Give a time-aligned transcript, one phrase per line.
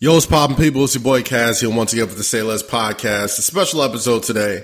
[0.00, 0.84] Yo, what's poppin' people?
[0.84, 3.36] It's your boy Kaz here once again for the Say Less podcast.
[3.36, 4.62] A special episode today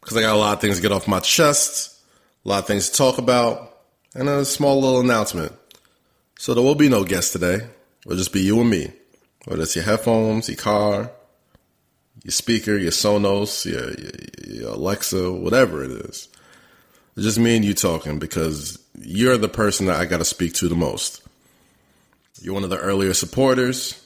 [0.00, 1.96] because I got a lot of things to get off my chest,
[2.44, 3.78] a lot of things to talk about,
[4.16, 5.52] and a small little announcement.
[6.40, 7.60] So there will be no guest today.
[8.04, 8.90] It'll just be you and me.
[9.44, 11.12] Whether it's your headphones, your car,
[12.24, 16.28] your speaker, your Sonos, your, your, your Alexa, whatever it is.
[17.14, 20.54] It's just me and you talking because you're the person that I got to speak
[20.54, 21.22] to the most.
[22.40, 24.02] You're one of the earlier supporters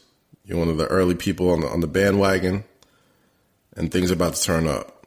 [0.50, 2.64] you're one of the early people on the, on the bandwagon,
[3.76, 5.06] and things are about to turn up.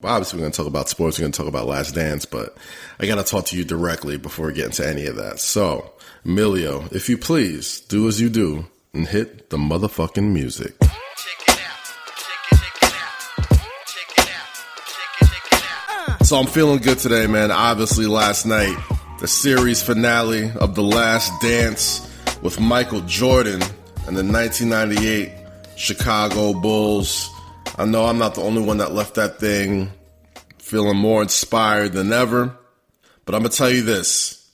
[0.00, 1.18] Well, obviously, we're going to talk about sports.
[1.18, 2.56] We're going to talk about Last Dance, but
[2.98, 5.40] I got to talk to you directly before we get into any of that.
[5.40, 5.92] So,
[6.24, 8.64] Emilio, if you please, do as you do
[8.94, 10.74] and hit the motherfucking music.
[16.22, 17.50] So I'm feeling good today, man.
[17.50, 18.74] Obviously, last night,
[19.20, 22.08] the series finale of The Last Dance
[22.40, 23.60] with Michael Jordan
[24.06, 25.32] and the 1998
[25.76, 27.30] Chicago Bulls.
[27.78, 29.92] I know I'm not the only one that left that thing
[30.58, 32.56] feeling more inspired than ever,
[33.24, 34.50] but I'm going to tell you this.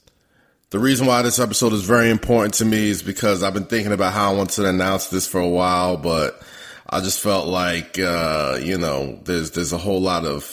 [0.71, 3.93] The reason why this episode is very important to me is because I've been thinking
[3.93, 6.43] about how I want to announce this for a while, but
[6.89, 10.45] I just felt like, uh, you know, there's, there's a whole lot of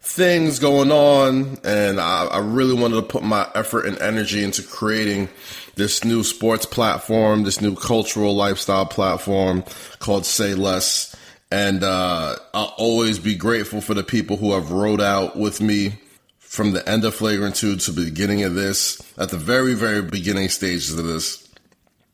[0.00, 4.62] things going on, and I, I really wanted to put my effort and energy into
[4.62, 5.30] creating
[5.76, 9.62] this new sports platform, this new cultural lifestyle platform
[9.98, 11.14] called Say Less.
[11.52, 16.00] And uh, I'll always be grateful for the people who have rode out with me
[16.38, 20.02] from the end of Flagrant 2 to the beginning of this, at the very, very
[20.02, 21.46] beginning stages of this.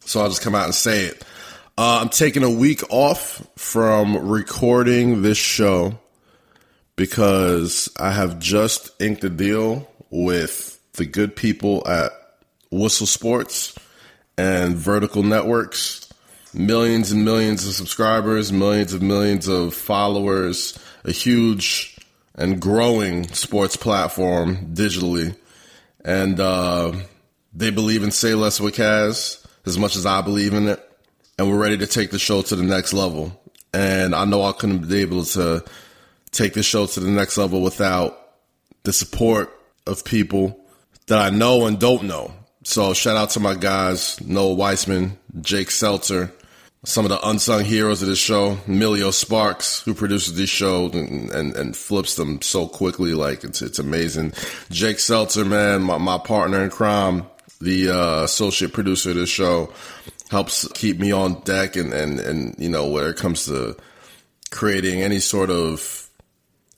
[0.00, 1.24] So I'll just come out and say it.
[1.78, 5.98] Uh, I'm taking a week off from recording this show
[6.96, 12.12] because I have just inked a deal with the good people at
[12.72, 13.74] Whistle Sports
[14.36, 16.08] and Vertical Networks.
[16.54, 21.96] Millions and millions of subscribers, millions of millions of followers, a huge
[22.34, 25.36] and growing sports platform digitally.
[26.04, 26.92] And uh,
[27.54, 30.80] they believe in Say Less with Kaz as much as I believe in it.
[31.38, 33.40] And we're ready to take the show to the next level.
[33.72, 35.64] And I know I couldn't be able to
[36.32, 38.18] take the show to the next level without
[38.82, 40.58] the support of people
[41.06, 42.32] that I know and don't know.
[42.64, 46.32] So shout out to my guys, Noah Weissman, Jake Seltzer,
[46.84, 51.30] some of the unsung heroes of this show, Emilio Sparks, who produces this show and,
[51.30, 53.14] and, and, flips them so quickly.
[53.14, 54.32] Like it's, it's amazing.
[54.70, 57.26] Jake Seltzer, man, my, my partner in crime,
[57.60, 59.72] the uh, associate producer of this show,
[60.30, 63.76] helps keep me on deck and, and, and, you know, where it comes to
[64.50, 66.08] creating any sort of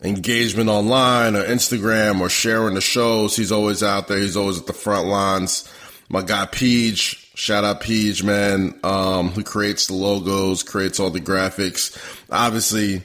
[0.03, 3.37] engagement online or Instagram or sharing the shows.
[3.37, 4.19] He's always out there.
[4.19, 5.71] He's always at the front lines.
[6.09, 11.21] My guy Peach, shout out Peach, man, um, who creates the logos, creates all the
[11.21, 11.97] graphics.
[12.31, 13.03] Obviously,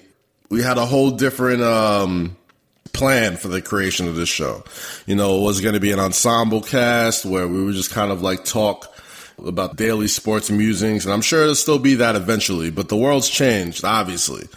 [0.50, 2.36] we had a whole different, um,
[2.92, 4.64] plan for the creation of this show.
[5.06, 8.12] You know, it was going to be an ensemble cast where we would just kind
[8.12, 8.94] of like talk
[9.46, 11.06] about daily sports musings.
[11.06, 14.48] And I'm sure it'll still be that eventually, but the world's changed, obviously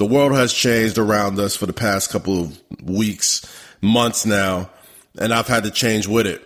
[0.00, 3.44] the world has changed around us for the past couple of weeks,
[3.82, 4.70] months now,
[5.18, 6.42] and I've had to change with it.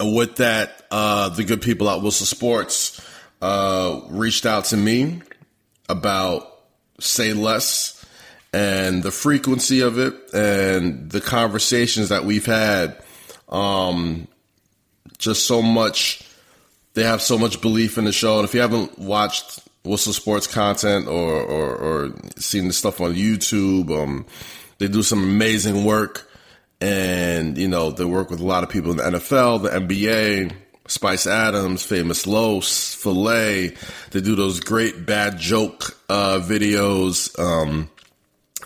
[0.00, 3.00] With that, uh, the good people at Whistle Sports
[3.42, 5.20] uh, reached out to me
[5.88, 6.60] about
[7.00, 8.04] Say Less
[8.52, 12.96] and the frequency of it and the conversations that we've had.
[13.48, 14.26] Um,
[15.18, 16.26] just so much,
[16.94, 18.38] they have so much belief in the show.
[18.38, 23.14] And if you haven't watched Whistle Sports content or, or, or seen the stuff on
[23.14, 23.90] YouTube.
[23.90, 24.26] Um,
[24.78, 26.29] they do some amazing work
[26.80, 30.52] and, you know, they work with a lot of people in the NFL, the NBA,
[30.86, 33.74] Spice Adams, Famous Los, Filet.
[34.10, 37.38] They do those great bad joke, uh, videos.
[37.38, 37.90] Um,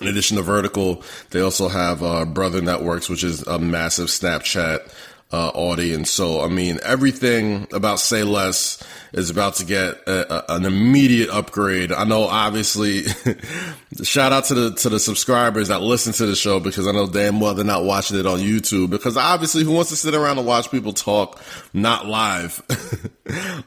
[0.01, 4.91] in addition to Vertical, they also have, uh, Brother Networks, which is a massive Snapchat,
[5.35, 6.13] uh, audience.
[6.13, 8.81] So, I mean, everything about Say Less
[9.13, 11.91] is about to get a, a, an immediate upgrade.
[11.91, 13.03] I know, obviously,
[14.05, 17.09] shout out to the to the subscribers that listen to the show because I know
[17.09, 18.91] damn well they're not watching it on YouTube.
[18.91, 21.43] Because obviously, who wants to sit around and watch people talk
[21.73, 22.63] not live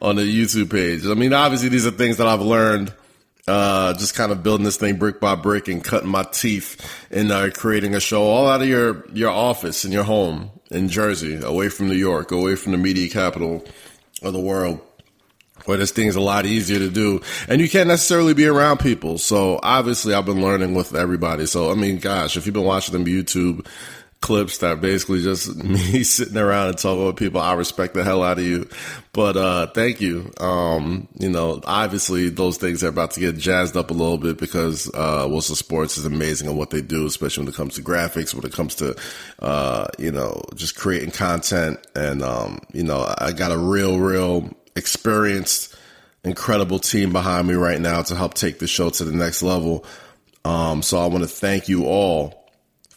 [0.02, 1.06] on the YouTube page?
[1.06, 2.94] I mean, obviously, these are things that I've learned.
[3.46, 7.32] Uh, just kind of building this thing brick by brick and cutting my teeth in
[7.32, 11.42] uh, creating a show all out of your your office in your home in Jersey,
[11.42, 13.66] away from New York, away from the media capital
[14.22, 14.82] of the world
[15.66, 17.22] where this thing's a lot easier to do.
[17.50, 19.18] And you can't necessarily be around people.
[19.18, 21.46] So obviously I've been learning with everybody.
[21.46, 23.66] So I mean, gosh, if you've been watching them YouTube,
[24.20, 27.40] clips that basically just me sitting around and talking with people.
[27.40, 28.68] I respect the hell out of you.
[29.14, 30.32] But uh thank you.
[30.40, 34.38] Um, you know, obviously those things are about to get jazzed up a little bit
[34.38, 37.82] because uh Whistle Sports is amazing on what they do, especially when it comes to
[37.82, 38.96] graphics, when it comes to
[39.40, 44.52] uh, you know, just creating content and um, you know, I got a real, real
[44.76, 45.76] experienced,
[46.24, 49.86] incredible team behind me right now to help take the show to the next level.
[50.46, 52.37] Um, so I want to thank you all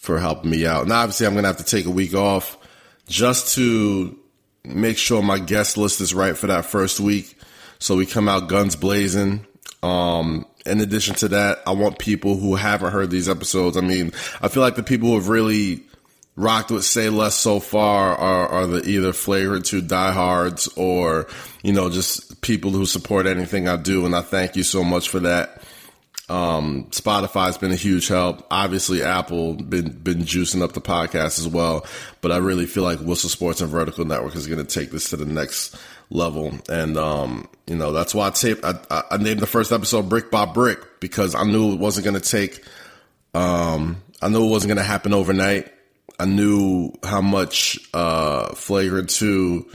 [0.00, 0.82] for helping me out.
[0.82, 2.56] And obviously, I'm going to have to take a week off
[3.06, 4.18] just to
[4.64, 7.38] make sure my guest list is right for that first week.
[7.78, 9.46] So we come out guns blazing.
[9.82, 13.76] Um, in addition to that, I want people who haven't heard these episodes.
[13.76, 15.82] I mean, I feel like the people who have really
[16.34, 21.26] rocked with Say Less so far are, are the either flagrant two diehards or,
[21.62, 24.06] you know, just people who support anything I do.
[24.06, 25.62] And I thank you so much for that.
[26.30, 28.46] Um, Spotify's been a huge help.
[28.52, 31.84] Obviously, Apple been been juicing up the podcast as well.
[32.20, 35.10] But I really feel like Whistle Sports and Vertical Network is going to take this
[35.10, 35.76] to the next
[36.08, 36.52] level.
[36.68, 40.30] And um, you know that's why I, taped, I, I named the first episode "Brick
[40.30, 42.64] by Brick" because I knew it wasn't going to take.
[43.34, 45.72] Um, I knew it wasn't going to happen overnight.
[46.20, 49.68] I knew how much uh, Flagrant Two,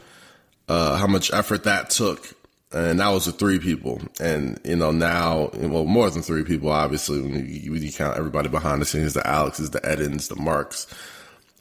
[0.69, 2.34] uh, how much effort that took
[2.75, 4.01] and that was with three people.
[4.19, 8.18] And you know now, well, more than three people, obviously, when you, when you count
[8.18, 10.86] everybody behind the scenes, the Alexes, the Edens, the Marks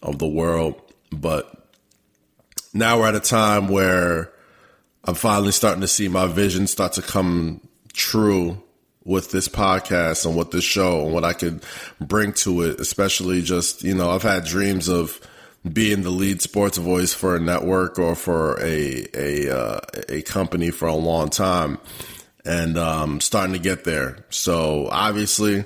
[0.03, 0.75] of the world.
[1.13, 1.71] But
[2.73, 4.33] now we're at a time where
[5.05, 7.61] I'm finally starting to see my vision start to come
[7.93, 8.61] true
[9.05, 11.63] with this podcast and with this show and what I could
[12.01, 15.21] bring to it, especially just, you know, I've had dreams of
[15.71, 20.71] being the lead sports voice for a network or for a a uh, a company
[20.71, 21.79] for a long time,
[22.45, 24.25] and um, starting to get there.
[24.29, 25.65] So obviously,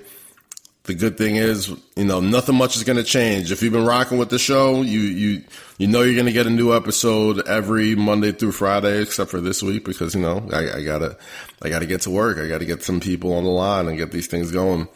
[0.84, 3.50] the good thing is, you know, nothing much is going to change.
[3.50, 5.42] If you've been rocking with the show, you you
[5.78, 9.40] you know you're going to get a new episode every Monday through Friday, except for
[9.40, 11.18] this week because you know I, I gotta
[11.60, 12.38] I gotta get to work.
[12.38, 14.86] I gotta get some people on the line and get these things going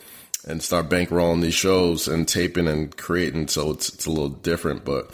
[0.47, 3.49] and start bankrolling these shows and taping and creating.
[3.49, 5.11] So it's it's a little different, but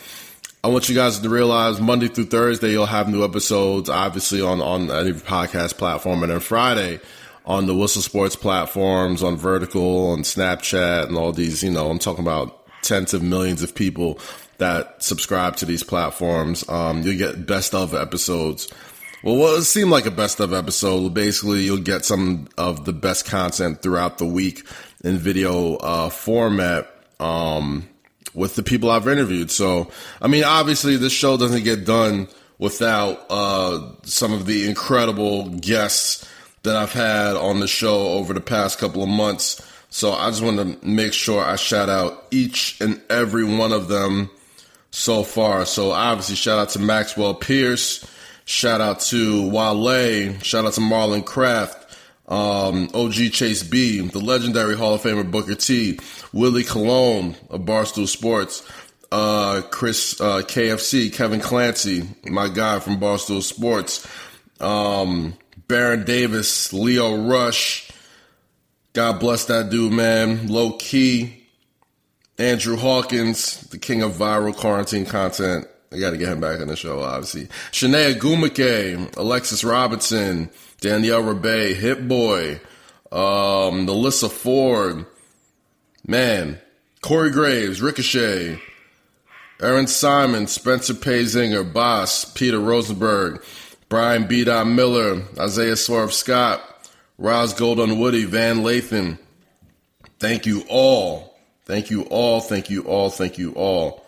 [0.62, 4.60] I want you guys to realize Monday through Thursday you'll have new episodes, obviously on
[4.60, 7.00] on any podcast platform, and then Friday
[7.46, 11.62] on the Whistle Sports platforms, on Vertical, on Snapchat, and all these.
[11.62, 14.18] You know, I'm talking about tens of millions of people
[14.58, 16.68] that subscribe to these platforms.
[16.68, 18.68] Um, you get best of episodes.
[19.20, 21.12] Well, what it seemed like a best of episode.
[21.12, 24.64] Basically, you'll get some of the best content throughout the week
[25.02, 26.88] in video uh, format
[27.18, 27.88] um,
[28.32, 29.50] with the people I've interviewed.
[29.50, 29.90] So,
[30.22, 32.28] I mean, obviously, this show doesn't get done
[32.58, 36.28] without uh, some of the incredible guests
[36.62, 39.60] that I've had on the show over the past couple of months.
[39.90, 43.88] So, I just want to make sure I shout out each and every one of
[43.88, 44.30] them
[44.92, 45.66] so far.
[45.66, 48.06] So, obviously, shout out to Maxwell Pierce.
[48.48, 50.38] Shout out to Wale.
[50.40, 51.94] Shout out to Marlon Craft
[52.28, 55.98] um, OG Chase B, the legendary Hall of Famer Booker T,
[56.32, 58.66] Willie Colon of Barstool Sports,
[59.12, 64.06] uh, Chris uh, KFC, Kevin Clancy, my guy from Barstool Sports,
[64.60, 65.34] um,
[65.66, 67.90] Baron Davis, Leo Rush.
[68.94, 70.48] God bless that dude, man.
[70.48, 71.34] Low key.
[72.38, 75.66] Andrew Hawkins, the king of viral quarantine content.
[75.90, 77.46] I got to get him back on the show, obviously.
[77.72, 80.50] Shanae Gumake, Alexis Robinson,
[80.80, 82.60] Danielle Rebay, Hit Boy,
[83.10, 85.06] um, Melissa Ford,
[86.06, 86.58] man,
[87.00, 88.60] Corey Graves, Ricochet,
[89.62, 93.42] Aaron Simon, Spencer Pazinger, Boss, Peter Rosenberg,
[93.88, 94.44] Brian B.
[94.44, 96.62] Miller, Isaiah Swerve Scott,
[97.16, 99.18] Roz Gold-Onwude, Van Lathan.
[100.18, 101.38] Thank you all.
[101.64, 102.40] Thank you all.
[102.40, 103.08] Thank you all.
[103.08, 104.04] Thank you all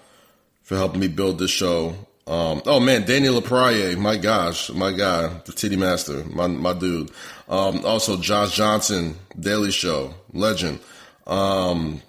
[0.70, 1.96] for helping me build this show.
[2.28, 7.10] Um, oh man, Daniel LaPraye, my gosh, my guy, the titty master, my my dude.
[7.48, 10.78] Um, also Josh Johnson, Daily Show, legend.
[11.26, 12.00] Um,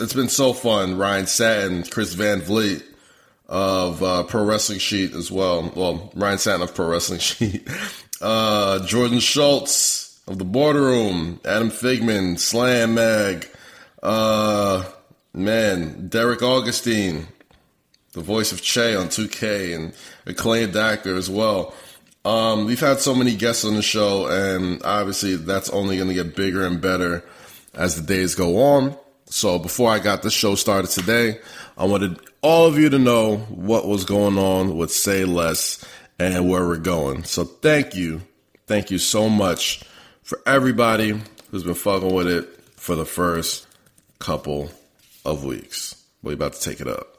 [0.00, 0.96] it's been so fun.
[0.96, 2.82] Ryan Satin, Chris Van Vliet
[3.46, 5.70] of uh, Pro Wrestling Sheet as well.
[5.76, 7.68] Well, Ryan Satin of Pro Wrestling Sheet.
[8.22, 13.46] Uh, Jordan Schultz of the Boardroom, Adam Figman, Slam Mag,
[14.02, 14.82] uh,
[15.34, 17.26] man, Derek Augustine,
[18.16, 19.92] the voice of Che on 2K, and
[20.24, 21.74] acclaimed actor as well.
[22.24, 26.14] Um, we've had so many guests on the show, and obviously that's only going to
[26.14, 27.22] get bigger and better
[27.74, 28.96] as the days go on.
[29.26, 31.40] So before I got the show started today,
[31.76, 35.84] I wanted all of you to know what was going on with Say Less
[36.18, 37.24] and where we're going.
[37.24, 38.22] So thank you.
[38.66, 39.84] Thank you so much
[40.22, 41.20] for everybody
[41.50, 43.66] who's been fucking with it for the first
[44.20, 44.70] couple
[45.22, 46.02] of weeks.
[46.22, 47.15] We're about to take it up.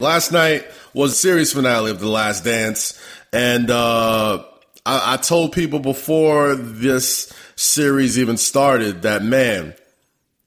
[0.00, 0.64] Last night
[0.94, 2.98] was a series finale of The Last Dance,
[3.34, 4.42] and uh,
[4.86, 9.74] I, I told people before this series even started that man,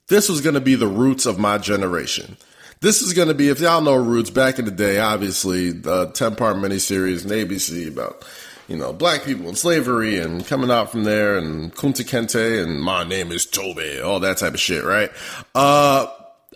[0.08, 2.36] this was going to be the roots of my generation.
[2.80, 6.06] This is going to be, if y'all know Roots, back in the day, obviously, the
[6.06, 8.24] 10 part miniseries in ABC about,
[8.66, 12.82] you know, black people and slavery and coming out from there and Kunta Kinte and
[12.82, 15.12] my name is Toby, all that type of shit, right?
[15.54, 16.08] Uh,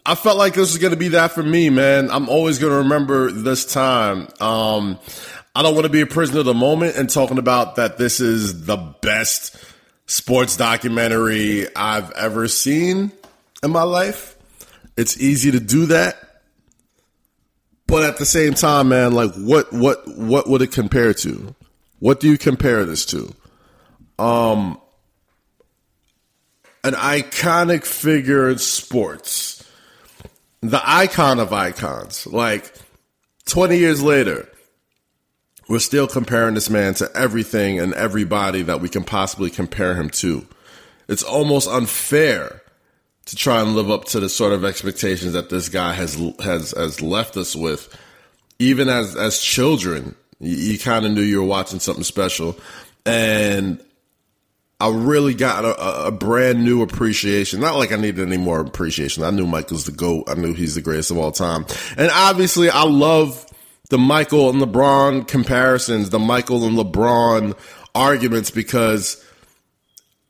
[0.04, 2.10] I felt like this was going to be that for me, man.
[2.10, 4.28] I'm always going to remember this time.
[4.40, 4.98] Um,
[5.54, 8.20] I don't want to be a prisoner of the moment and talking about that this
[8.20, 9.56] is the best
[10.06, 13.12] sports documentary I've ever seen
[13.62, 14.36] in my life.
[14.96, 16.16] It's easy to do that.
[17.86, 21.54] But at the same time, man, like what what what would it compare to?
[22.00, 23.34] What do you compare this to?
[24.18, 24.78] Um
[26.84, 29.57] an iconic figure in sports.
[30.60, 32.26] The icon of icons.
[32.26, 32.74] Like
[33.46, 34.48] 20 years later,
[35.68, 40.10] we're still comparing this man to everything and everybody that we can possibly compare him
[40.10, 40.46] to.
[41.08, 42.62] It's almost unfair
[43.26, 46.72] to try and live up to the sort of expectations that this guy has has
[46.72, 47.94] has left us with.
[48.58, 52.58] Even as as children, you, you kind of knew you were watching something special,
[53.04, 53.82] and
[54.80, 57.60] I really got a, a, brand new appreciation.
[57.60, 59.24] Not like I needed any more appreciation.
[59.24, 60.28] I knew Michael's the GOAT.
[60.28, 61.66] I knew he's the greatest of all time.
[61.96, 63.44] And obviously, I love
[63.90, 67.58] the Michael and LeBron comparisons, the Michael and LeBron
[67.94, 69.24] arguments because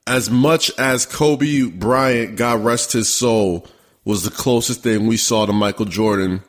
[0.06, 3.66] as much as Kobe Bryant, God rest his soul,
[4.06, 6.42] was the closest thing we saw to Michael Jordan,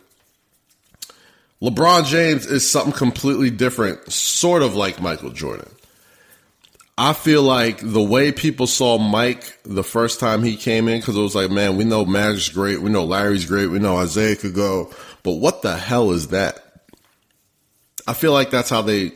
[1.61, 5.69] LeBron James is something completely different, sort of like Michael Jordan.
[7.01, 11.15] I feel like the way people saw Mike the first time he came in, because
[11.15, 14.35] it was like, man, we know Magic's great, we know Larry's great, we know Isiah
[14.35, 14.91] could go,
[15.23, 16.61] but what the hell is that?
[18.05, 19.13] I feel like that's how they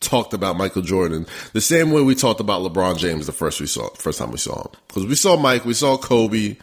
[0.00, 3.68] talked about Michael Jordan the same way we talked about LeBron James the first we
[3.68, 6.56] saw first time we saw him because we saw Mike, we saw Kobe,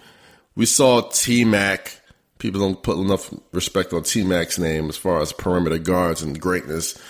[0.56, 2.02] we saw T Mac.
[2.38, 6.40] People don't put enough respect on T Mac's name as far as perimeter guards and
[6.40, 7.02] greatness.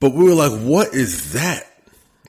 [0.00, 1.68] But we were like, what is that?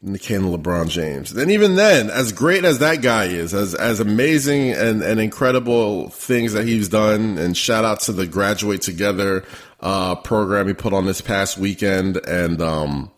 [0.03, 1.31] Can LeBron James.
[1.31, 6.09] And even then, as great as that guy is, as as amazing and, and incredible
[6.09, 9.45] things that he's done, and shout out to the Graduate Together
[9.79, 13.11] uh, program he put on this past weekend, and um,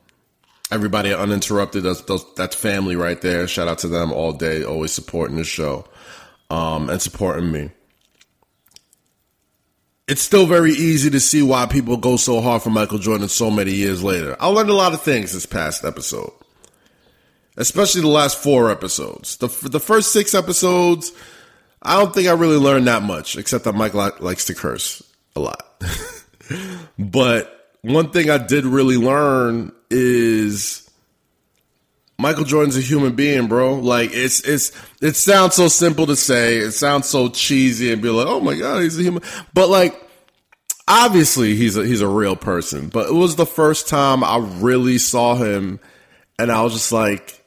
[0.72, 1.84] everybody uninterrupted.
[1.84, 2.02] That's,
[2.36, 3.48] that's family right there.
[3.48, 5.86] Shout out to them all day, always supporting the show
[6.50, 7.72] um, and supporting me.
[10.08, 13.50] It's still very easy to see why people go so hard for Michael Jordan so
[13.50, 14.36] many years later.
[14.40, 16.32] I learned a lot of things this past episode,
[17.58, 19.38] especially the last four episodes.
[19.38, 21.12] The the first six episodes,
[21.82, 25.04] I don't think I really learned that much, except that Mike likes to curse
[25.36, 25.84] a lot.
[27.00, 30.90] but one thing I did really learn is
[32.18, 33.76] Michael Jordan's a human being, bro.
[33.76, 34.72] Like it's it's
[35.02, 36.58] it sounds so simple to say.
[36.58, 40.02] It sounds so cheesy and be like, "Oh my god, he's a human." But like
[40.88, 42.90] obviously he's a he's a real person.
[42.90, 45.80] But it was the first time I really saw him
[46.38, 47.44] and I was just like,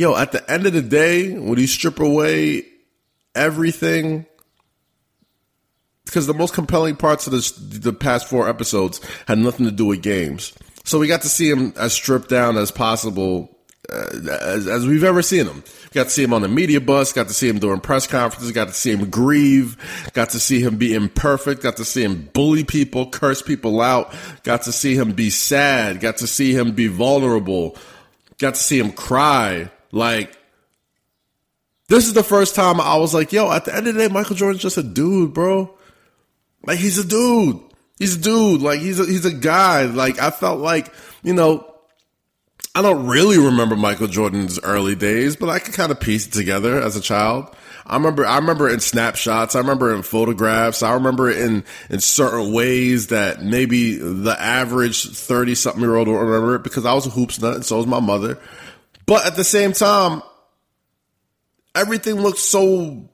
[0.00, 2.64] "Yo, at the end of the day, when you strip away
[3.34, 4.24] everything
[6.06, 9.84] because the most compelling parts of this, the past four episodes had nothing to do
[9.84, 10.54] with games.
[10.84, 13.54] So we got to see him as stripped down as possible
[13.92, 14.06] uh,
[14.40, 15.62] as, as, we've ever seen him.
[15.92, 18.52] Got to see him on the media bus, got to see him during press conferences,
[18.52, 19.76] got to see him grieve,
[20.14, 24.14] got to see him be imperfect, got to see him bully people, curse people out,
[24.44, 27.76] got to see him be sad, got to see him be vulnerable,
[28.38, 29.70] got to see him cry.
[29.92, 30.36] Like,
[31.88, 34.12] this is the first time I was like, yo, at the end of the day,
[34.12, 35.76] Michael Jordan's just a dude, bro.
[36.64, 37.60] Like he's a dude.
[37.98, 38.62] He's a dude.
[38.62, 39.86] Like he's a, he's a guy.
[39.86, 40.92] Like I felt like,
[41.22, 41.66] you know,
[42.74, 46.32] I don't really remember Michael Jordan's early days, but I could kind of piece it
[46.32, 47.52] together as a child.
[47.84, 49.56] I remember, I remember in snapshots.
[49.56, 50.84] I remember in photographs.
[50.84, 56.18] I remember in, in certain ways that maybe the average 30 something year old will
[56.18, 58.38] remember it because I was a hoops nut and so was my mother.
[59.10, 60.22] But at the same time,
[61.74, 63.08] everything looked so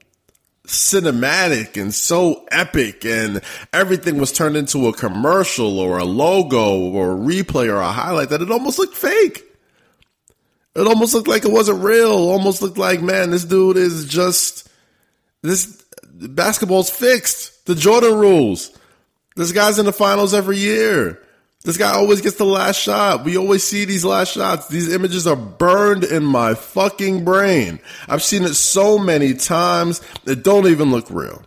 [0.67, 3.41] cinematic and so epic and
[3.73, 8.29] everything was turned into a commercial or a logo or a replay or a highlight
[8.29, 9.43] that it almost looked fake.
[10.75, 12.11] It almost looked like it wasn't real.
[12.11, 14.69] Almost looked like, man, this dude is just
[15.41, 17.65] this basketball's fixed.
[17.65, 18.69] The Jordan rules.
[19.35, 21.23] This guy's in the finals every year.
[21.67, 23.25] This guy always gets the last shot.
[23.25, 24.69] We always see these last shots.
[24.69, 27.81] These images are burned in my fucking brain.
[28.07, 29.99] I've seen it so many times.
[30.25, 31.43] It don't even look real.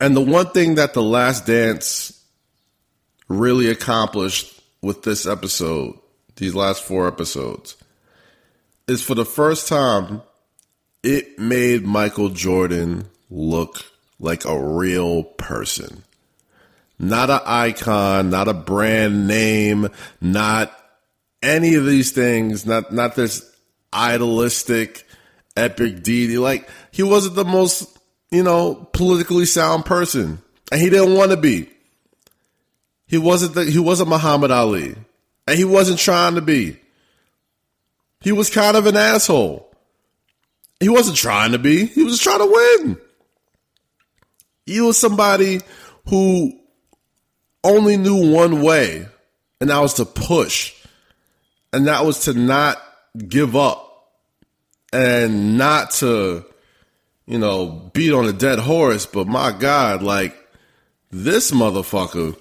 [0.00, 2.24] And the one thing that The Last Dance
[3.28, 5.98] really accomplished with this episode,
[6.36, 7.76] these last four episodes,
[8.88, 10.22] is for the first time,
[11.02, 13.84] it made Michael Jordan look
[14.18, 16.02] like a real person.
[17.02, 19.88] Not an icon, not a brand name,
[20.20, 20.70] not
[21.42, 23.50] any of these things, not not this
[23.90, 25.04] idolistic
[25.56, 26.36] epic deity.
[26.36, 27.98] Like he wasn't the most,
[28.30, 30.42] you know, politically sound person.
[30.70, 31.70] And he didn't want to be.
[33.06, 34.94] He wasn't the, he wasn't Muhammad Ali.
[35.46, 36.78] And he wasn't trying to be.
[38.20, 39.74] He was kind of an asshole.
[40.78, 41.86] He wasn't trying to be.
[41.86, 42.98] He was trying to win.
[44.66, 45.62] He was somebody
[46.08, 46.59] who
[47.62, 49.06] only knew one way,
[49.60, 50.74] and that was to push.
[51.72, 52.82] And that was to not
[53.28, 53.86] give up
[54.92, 56.44] and not to,
[57.26, 59.06] you know, beat on a dead horse.
[59.06, 60.36] But my God, like
[61.10, 62.36] this motherfucker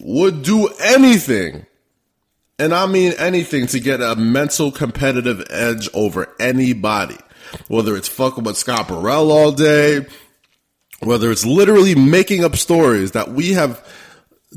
[0.00, 1.66] would do anything.
[2.58, 7.16] And I mean anything to get a mental competitive edge over anybody.
[7.68, 10.06] Whether it's fucking with Scott Burrell all day,
[11.00, 13.84] whether it's literally making up stories that we have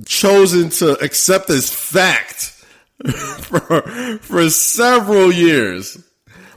[0.05, 2.45] chosen to accept as fact
[3.39, 3.81] for,
[4.19, 5.97] for several years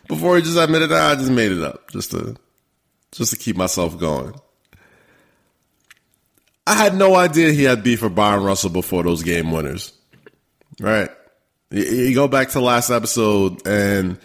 [0.08, 2.36] before he just admitted that I just made it up just to
[3.12, 4.34] just to keep myself going.
[6.66, 9.92] I had no idea he had beef for Bryon Russell before those game winners.
[10.80, 11.10] Right.
[11.70, 14.18] You go back to last episode and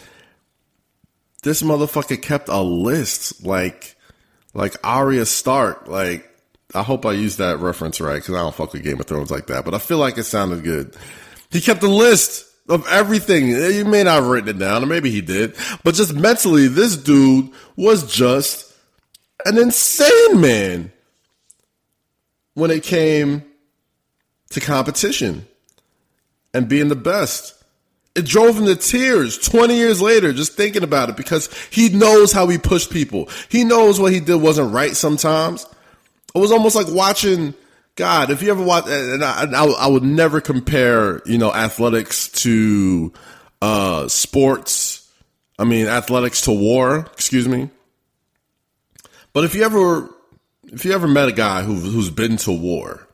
[1.44, 3.96] this motherfucker kept a list like
[4.54, 5.88] like Arya Stark.
[5.88, 6.30] Like
[6.74, 9.32] I hope I used that reference right because I don't fuck with Game of Thrones
[9.32, 10.96] like that, but I feel like it sounded good.
[11.50, 13.50] He kept a list of everything.
[13.50, 16.96] You may not have written it down, or maybe he did, but just mentally, this
[16.96, 18.74] dude was just
[19.46, 20.92] an insane man
[22.54, 23.44] when it came
[24.50, 25.46] to competition
[26.54, 27.61] and being the best.
[28.14, 32.34] It drove him to tears 20 years later just thinking about it because he knows
[32.34, 33.30] how he pushed people.
[33.48, 35.66] He knows what he did wasn't right sometimes.
[36.36, 37.54] It was almost like watching
[37.96, 38.30] God.
[38.30, 43.14] If you ever watch, and I, I, would never compare, you know, athletics to
[43.62, 45.10] uh, sports.
[45.60, 47.08] I mean, athletics to war.
[47.14, 47.70] Excuse me.
[49.34, 50.10] But if you ever,
[50.64, 53.08] if you ever met a guy who, who's been to war,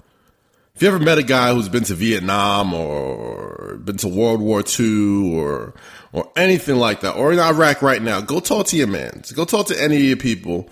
[0.77, 4.63] if you ever met a guy who's been to Vietnam or been to World War
[4.79, 5.73] II or
[6.13, 9.23] or anything like that, or in Iraq right now, go talk to your man.
[9.33, 10.69] Go talk to any of your people.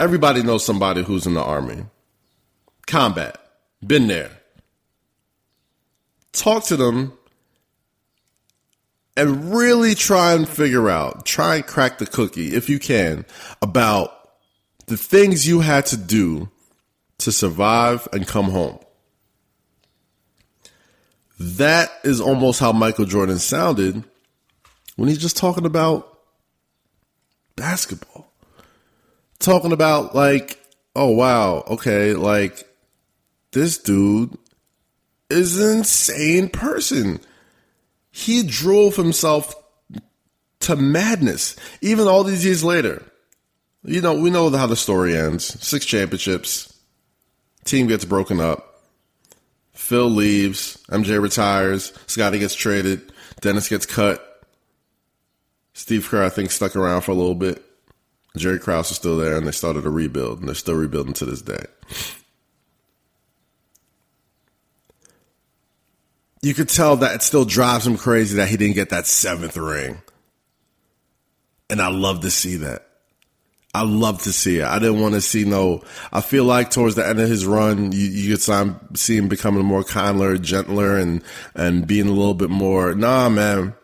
[0.00, 1.84] Everybody knows somebody who's in the army.
[2.88, 3.38] Combat.
[3.86, 4.32] Been there.
[6.32, 7.12] Talk to them
[9.16, 13.24] and really try and figure out, try and crack the cookie if you can
[13.62, 14.30] about
[14.86, 16.50] the things you had to do
[17.18, 18.80] to survive and come home.
[21.38, 24.02] That is almost how Michael Jordan sounded
[24.96, 26.18] when he's just talking about
[27.56, 28.32] basketball.
[29.38, 30.58] Talking about, like,
[30.94, 32.66] oh, wow, okay, like,
[33.52, 34.36] this dude
[35.28, 37.20] is an insane person.
[38.10, 39.54] He drove himself
[40.60, 43.02] to madness, even all these years later.
[43.84, 46.76] You know, we know how the story ends six championships,
[47.64, 48.75] team gets broken up.
[49.86, 50.78] Phil leaves.
[50.88, 51.92] MJ retires.
[52.08, 53.12] Scottie gets traded.
[53.40, 54.44] Dennis gets cut.
[55.74, 57.62] Steve Kerr, I think, stuck around for a little bit.
[58.36, 61.24] Jerry Krause is still there, and they started a rebuild, and they're still rebuilding to
[61.24, 61.64] this day.
[66.42, 69.56] You could tell that it still drives him crazy that he didn't get that seventh
[69.56, 70.02] ring.
[71.70, 72.88] And I love to see that.
[73.76, 74.64] I love to see it.
[74.64, 75.82] I didn't want to see no.
[76.10, 79.66] I feel like towards the end of his run, you, you could see him becoming
[79.66, 81.22] more kindler, gentler, and
[81.54, 82.94] and being a little bit more.
[82.94, 83.74] Nah, man.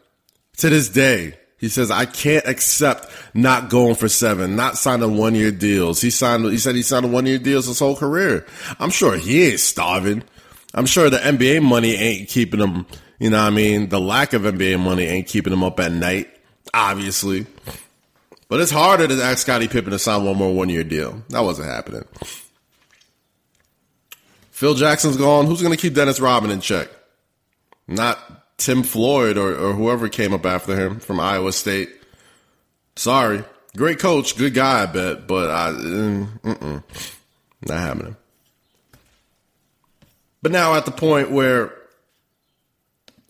[0.58, 5.34] To this day, he says I can't accept not going for seven, not signing one
[5.34, 6.00] year deals.
[6.00, 6.46] He signed.
[6.46, 8.46] He said he signed a one year deals his whole career.
[8.80, 10.22] I'm sure he ain't starving.
[10.72, 12.86] I'm sure the NBA money ain't keeping him.
[13.18, 15.92] You know, what I mean, the lack of NBA money ain't keeping him up at
[15.92, 16.30] night.
[16.72, 17.46] Obviously.
[18.52, 21.22] But it's harder to ask Scottie Pippen to sign one more one year deal.
[21.30, 22.04] That wasn't happening.
[24.50, 25.46] Phil Jackson's gone.
[25.46, 26.90] Who's going to keep Dennis Rodman in check?
[27.88, 28.18] Not
[28.58, 31.88] Tim Floyd or, or whoever came up after him from Iowa State.
[32.94, 33.42] Sorry.
[33.74, 36.82] Great coach, good guy, I bet, but I, mm,
[37.66, 38.16] not happening.
[40.42, 41.72] But now at the point where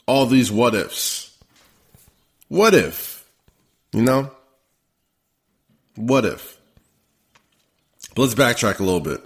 [0.04, 1.38] all these what ifs.
[2.48, 3.24] What if?
[3.92, 4.32] You know?
[5.96, 6.58] What if?
[8.14, 9.22] But let's backtrack a little bit.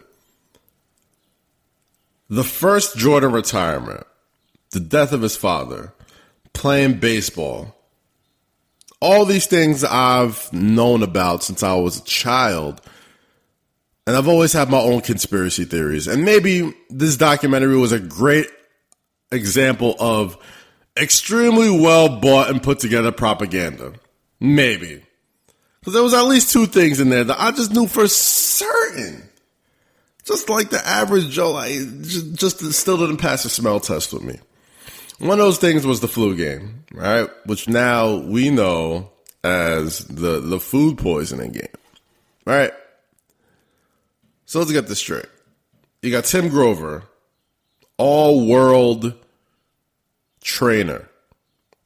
[2.28, 4.06] The first Jordan retirement,
[4.70, 5.92] the death of his father,
[6.52, 7.76] playing baseball,
[9.00, 12.80] all these things I've known about since I was a child.
[14.06, 16.06] And I've always had my own conspiracy theories.
[16.06, 18.48] And maybe this documentary was a great
[19.30, 20.36] example of
[20.96, 23.94] extremely well bought and put together propaganda.
[24.40, 25.05] Maybe.
[25.86, 29.22] Because there was at least two things in there that I just knew for certain.
[30.24, 31.70] Just like the average Joe, like,
[32.02, 34.40] just, just still didn't pass the smell test with me.
[35.20, 37.30] One of those things was the flu game, right?
[37.44, 39.12] Which now we know
[39.44, 41.68] as the, the food poisoning game,
[42.44, 42.72] right?
[44.44, 45.26] So let's get this straight.
[46.02, 47.04] You got Tim Grover,
[47.96, 49.14] all world
[50.42, 51.08] trainer,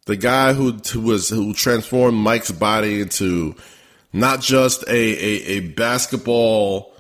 [0.07, 3.57] the guy who, who was who transformed Mike's body into
[4.13, 6.95] not just a, a, a basketball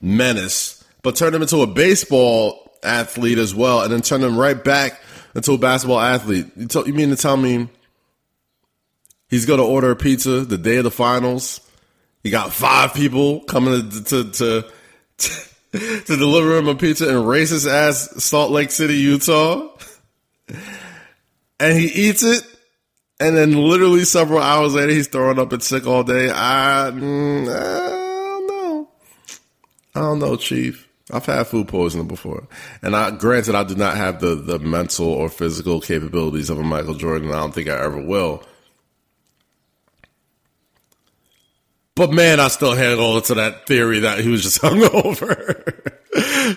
[0.00, 4.62] menace, but turn him into a baseball athlete as well, and then turn him right
[4.62, 5.00] back
[5.34, 6.46] into a basketball athlete.
[6.56, 7.68] You, t- you mean to tell me
[9.28, 11.60] he's going to order a pizza the day of the finals?
[12.22, 14.64] He got five people coming to to to,
[15.18, 15.30] to,
[16.04, 19.68] to deliver him a pizza in racist ass Salt Lake City, Utah,
[21.58, 22.44] and he eats it.
[23.22, 26.28] And then literally several hours later, he's throwing up and sick all day.
[26.28, 28.88] I, mm, I don't know.
[29.94, 30.88] I don't know, Chief.
[31.12, 32.48] I've had food poisoning before,
[32.82, 36.62] and I granted I do not have the the mental or physical capabilities of a
[36.64, 37.28] Michael Jordan.
[37.30, 38.42] I don't think I ever will.
[41.94, 45.81] But man, I still hang on to that theory that he was just hungover.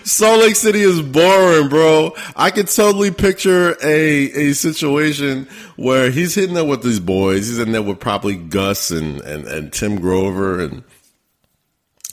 [0.04, 2.14] Salt Lake City is boring, bro.
[2.34, 7.48] I could totally picture a a situation where he's hitting up with these boys.
[7.48, 10.84] He's in there with probably Gus and, and, and Tim Grover and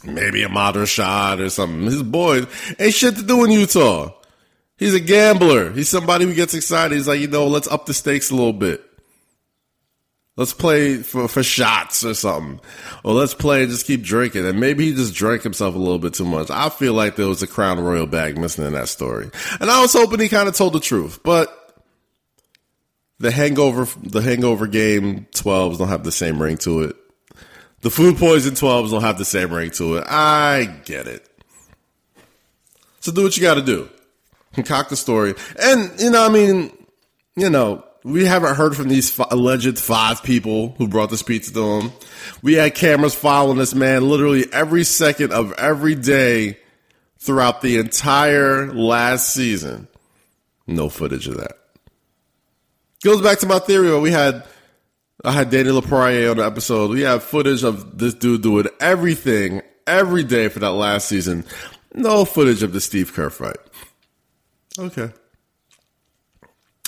[0.06, 1.84] maybe a modern shot or something.
[1.84, 2.46] His boys
[2.80, 4.14] ain't shit to do in Utah.
[4.78, 5.72] He's a gambler.
[5.72, 6.96] He's somebody who gets excited.
[6.96, 8.84] He's like, you know, let's up the stakes a little bit.
[10.36, 12.60] Let's play for, for shots or something.
[13.04, 14.46] Or let's play and just keep drinking.
[14.48, 16.50] And maybe he just drank himself a little bit too much.
[16.50, 19.30] I feel like there was a Crown Royal bag missing in that story.
[19.60, 21.20] And I was hoping he kind of told the truth.
[21.24, 21.84] But
[23.20, 26.96] the hangover, the hangover game 12s don't have the same ring to it.
[27.82, 30.06] The food poison 12s don't have the same ring to it.
[30.08, 31.30] I get it.
[33.02, 33.88] So do what you got to do.
[34.54, 35.36] Concoct the story.
[35.62, 36.72] And, you know, I mean,
[37.36, 41.54] you know, we haven't heard from these f- alleged five people who brought this pizza
[41.54, 41.92] to him.
[42.42, 46.58] We had cameras following this man literally every second of every day
[47.20, 49.88] throughout the entire last season.
[50.68, 51.58] No footage of that.
[53.04, 54.46] Goes back to my theory where we had
[55.26, 56.90] I had Danny LaPriere on the episode.
[56.92, 61.46] We have footage of this dude doing everything every day for that last season.
[61.94, 63.58] No footage of the Steve Kerr fight.
[64.78, 65.12] Okay.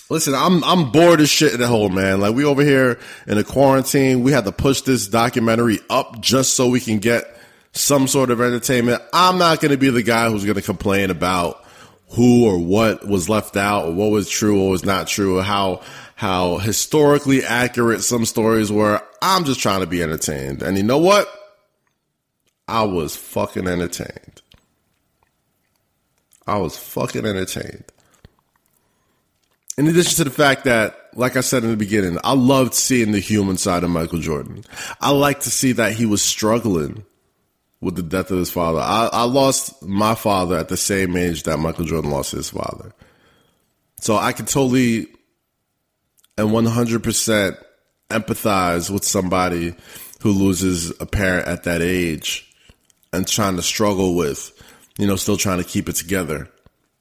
[0.10, 2.20] Listen, I'm I'm bored as shit at home, man.
[2.20, 6.54] Like we over here in a quarantine, we had to push this documentary up just
[6.54, 7.26] so we can get
[7.72, 9.02] some sort of entertainment.
[9.14, 11.66] I'm not going to be the guy who's going to complain about
[12.10, 15.44] who or what was left out or what was true or was not true or
[15.44, 15.82] how
[16.16, 19.02] how historically accurate some stories were.
[19.22, 20.62] I'm just trying to be entertained.
[20.62, 21.28] And you know what?
[22.68, 24.42] I was fucking entertained.
[26.48, 27.86] I was fucking entertained.
[29.78, 33.12] In addition to the fact that, like I said in the beginning, I loved seeing
[33.12, 34.64] the human side of Michael Jordan.
[35.02, 37.04] I like to see that he was struggling
[37.82, 38.80] with the death of his father.
[38.80, 42.94] I, I lost my father at the same age that Michael Jordan lost his father.
[44.00, 45.08] So I can totally
[46.38, 47.58] and 100%
[48.10, 49.76] empathize with somebody
[50.22, 52.54] who loses a parent at that age
[53.14, 54.52] and trying to struggle with,
[54.98, 56.50] you know, still trying to keep it together.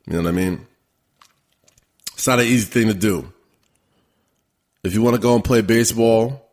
[0.07, 0.67] You know what I mean?
[2.15, 3.33] It's not an easy thing to do.
[4.83, 6.51] If you want to go and play baseball,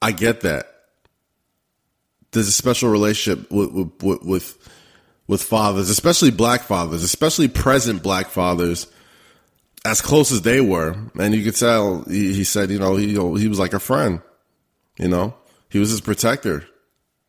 [0.00, 0.66] I get that.
[2.32, 4.68] There's a special relationship with, with, with,
[5.26, 8.86] with fathers, especially black fathers, especially present black fathers
[9.84, 13.10] as close as they were, and you could tell he, he said, you know, he
[13.10, 14.20] he was like a friend.
[14.98, 15.34] You know,
[15.70, 16.66] he was his protector.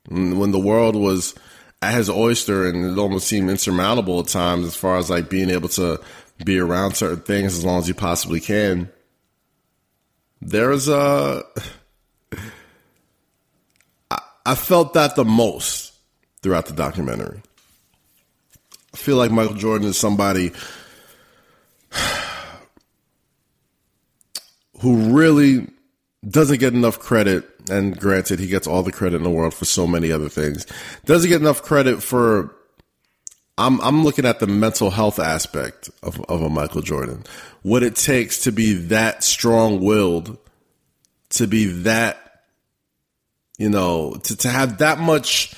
[0.09, 1.33] When the world was
[1.81, 5.49] at his oyster, and it almost seemed insurmountable at times, as far as like being
[5.49, 5.99] able to
[6.43, 8.89] be around certain things as long as you possibly can.
[10.41, 11.43] There's a.
[14.11, 15.93] I, I felt that the most
[16.41, 17.41] throughout the documentary.
[18.93, 20.51] I feel like Michael Jordan is somebody
[24.81, 25.67] who really
[26.27, 29.65] doesn't get enough credit And granted, he gets all the credit in the world for
[29.65, 30.65] so many other things.
[31.05, 32.53] Doesn't get enough credit for.
[33.57, 37.23] I'm I'm looking at the mental health aspect of, of a Michael Jordan.
[37.61, 40.37] What it takes to be that strong willed,
[41.31, 42.43] to be that,
[43.57, 45.53] you know, to, to have that much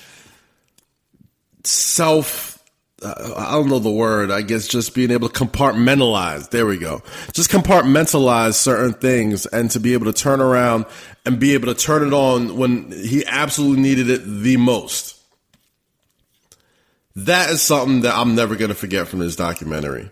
[1.63, 2.55] self
[3.01, 4.31] uh, I don't know the word.
[4.31, 6.49] I guess just being able to compartmentalize.
[6.49, 7.01] There we go.
[7.34, 10.86] Just compartmentalize certain things and to be able to turn around
[11.25, 15.14] and be able to turn it on when he absolutely needed it the most.
[17.15, 20.12] That is something that I'm never going to forget from this documentary.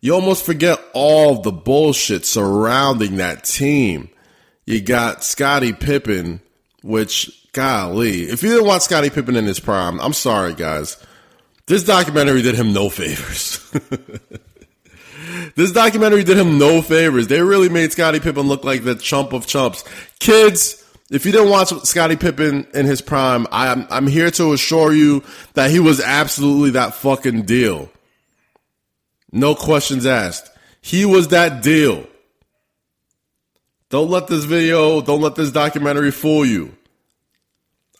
[0.00, 4.10] You almost forget all the bullshit surrounding that team.
[4.66, 6.40] You got Scottie Pippen,
[6.82, 10.96] which, golly, if you didn't watch Scottie Pippen in his prime, I'm sorry, guys
[11.66, 13.58] this documentary did him no favors.
[15.56, 17.26] this documentary did him no favors.
[17.28, 19.84] They really made Scottie Pippen look like the chump of chumps.
[20.18, 24.92] Kids, if you didn't watch Scottie Pippen in his prime, I'm, I'm here to assure
[24.92, 25.22] you
[25.54, 27.90] that he was absolutely that fucking deal.
[29.30, 30.50] No questions asked.
[30.80, 32.06] He was that deal.
[33.90, 36.74] Don't let this video, don't let this documentary fool you.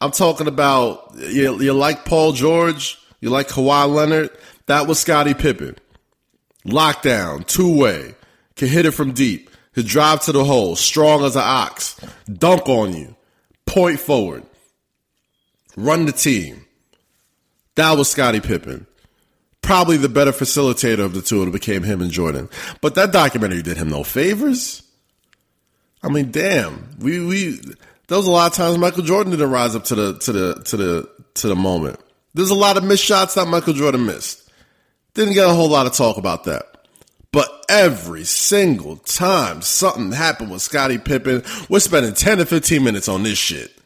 [0.01, 4.31] I'm talking about you, you like Paul George, you like Kawhi Leonard?
[4.67, 5.77] That was Scottie Pippen.
[6.67, 8.15] Lockdown, two way,
[8.57, 12.01] can hit it from deep, could drive to the hole, strong as an ox,
[12.33, 13.17] dunk on you,
[13.67, 14.45] point forward,
[15.77, 16.65] run the team.
[17.75, 18.87] That was Scottie Pippen.
[19.63, 22.49] Probably the better facilitator of the two, it became him and Jordan.
[22.81, 24.83] But that documentary did him no favors.
[26.03, 27.61] I mean, damn, we we
[28.09, 30.55] there was a lot of times Michael Jordan didn't rise up to the to the
[30.65, 31.99] to the to the moment.
[32.35, 34.51] There's a lot of missed shots that Michael Jordan missed.
[35.15, 36.74] Didn't get a whole lot of talk about that.
[37.35, 43.09] But every single time something happened with Scottie Pippen, we're spending 10 to 15 minutes
[43.09, 43.77] on this shit.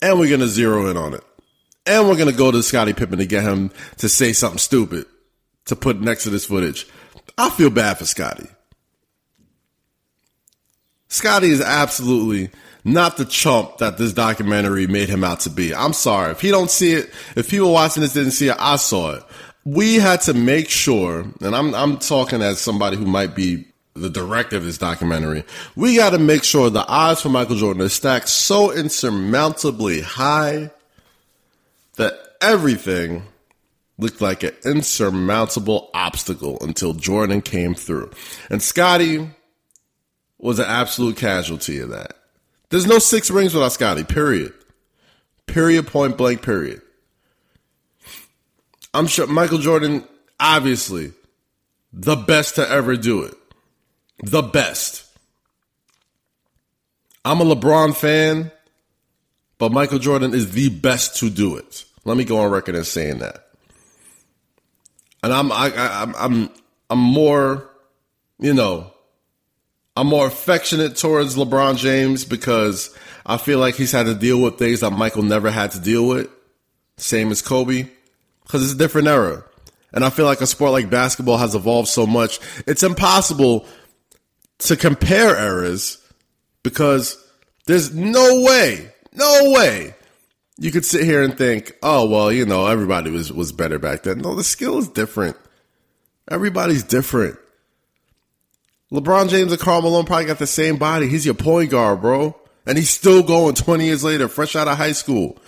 [0.00, 1.24] And we're going to zero in on it.
[1.84, 5.06] And we're going to go to Scottie Pippen to get him to say something stupid
[5.64, 6.86] to put next to this footage.
[7.36, 8.48] I feel bad for Scottie.
[11.08, 12.50] Scottie is absolutely
[12.84, 15.74] not the chump that this documentary made him out to be.
[15.74, 16.30] I'm sorry.
[16.30, 19.24] If he don't see it, if people watching this didn't see it, I saw it.
[19.64, 24.10] We had to make sure, and I'm, I'm talking as somebody who might be the
[24.10, 25.44] director of this documentary.
[25.76, 30.70] We got to make sure the odds for Michael Jordan are stacked so insurmountably high
[31.96, 33.22] that everything
[33.96, 38.10] looked like an insurmountable obstacle until Jordan came through.
[38.50, 39.30] And Scottie
[40.38, 42.16] was an absolute casualty of that.
[42.70, 44.52] There's no six rings without Scottie, period.
[45.46, 46.82] Period, point blank, period.
[48.94, 50.04] I'm sure Michael Jordan,
[50.38, 51.12] obviously,
[51.92, 53.34] the best to ever do it.
[54.22, 55.04] The best.
[57.24, 58.52] I'm a LeBron fan,
[59.58, 61.84] but Michael Jordan is the best to do it.
[62.04, 63.48] Let me go on record as saying that.
[65.22, 66.50] And I'm I, I, I'm I'm
[66.90, 67.68] I'm more,
[68.38, 68.92] you know,
[69.96, 74.58] I'm more affectionate towards LeBron James because I feel like he's had to deal with
[74.58, 76.28] things that Michael never had to deal with.
[76.98, 77.88] Same as Kobe.
[78.44, 79.44] Because it's a different era.
[79.92, 82.40] And I feel like a sport like basketball has evolved so much.
[82.66, 83.66] It's impossible
[84.58, 85.98] to compare eras
[86.62, 87.16] because
[87.66, 89.94] there's no way, no way
[90.58, 94.02] you could sit here and think, oh, well, you know, everybody was, was better back
[94.02, 94.18] then.
[94.18, 95.36] No, the skill is different.
[96.30, 97.38] Everybody's different.
[98.92, 101.08] LeBron James and Karl Malone probably got the same body.
[101.08, 102.36] He's your point guard, bro.
[102.66, 105.38] And he's still going 20 years later, fresh out of high school.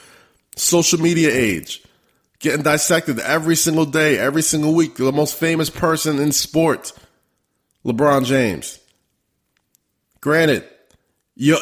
[0.56, 1.82] Social media age.
[2.38, 4.96] Getting dissected every single day, every single week.
[4.96, 6.92] The most famous person in sport,
[7.84, 8.78] LeBron James.
[10.20, 10.64] Granted,
[11.34, 11.56] you,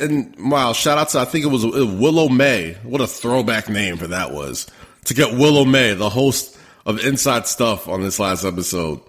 [0.00, 2.76] and wow, shout out to, I think it was Willow Bay.
[2.82, 4.66] What a throwback name for that was.
[5.06, 9.00] To get Willow Bay, the host of Inside Stuff on this last episode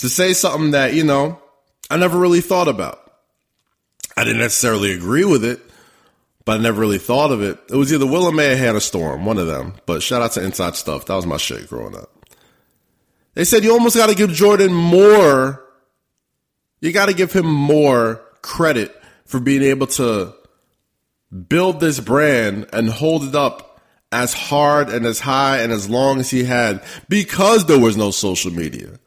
[0.00, 1.38] to say something that, you know,
[1.90, 3.12] I never really thought about.
[4.16, 5.60] I didn't necessarily agree with it,
[6.44, 7.58] but I never really thought of it.
[7.68, 9.74] It was either Will or May or Hannah Storm, one of them.
[9.86, 11.06] But shout out to Inside Stuff.
[11.06, 12.10] That was my shit growing up.
[13.34, 15.64] They said you almost got to give Jordan more.
[16.80, 20.34] You got to give him more credit for being able to
[21.48, 23.80] build this brand and hold it up
[24.12, 28.10] as hard and as high and as long as he had because there was no
[28.10, 28.98] social media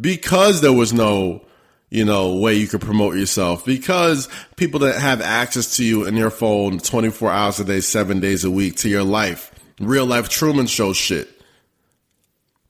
[0.00, 1.44] because there was no
[1.90, 6.16] you know way you could promote yourself because people that have access to you in
[6.16, 10.28] your phone 24 hours a day 7 days a week to your life real life
[10.28, 11.28] truman show shit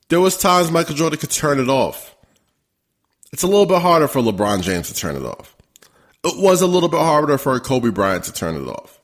[0.09, 2.14] there was times michael jordan could turn it off
[3.33, 5.54] It's a little bit harder for LeBron James to turn it off.
[6.24, 8.98] It was a little bit harder for Kobe Bryant to turn it off.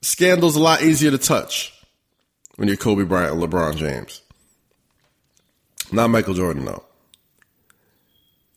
[0.00, 1.72] Scandal's a lot easier to touch
[2.56, 4.22] when you're Kobe Bryant and LeBron James.
[5.92, 6.82] Not Michael Jordan, though.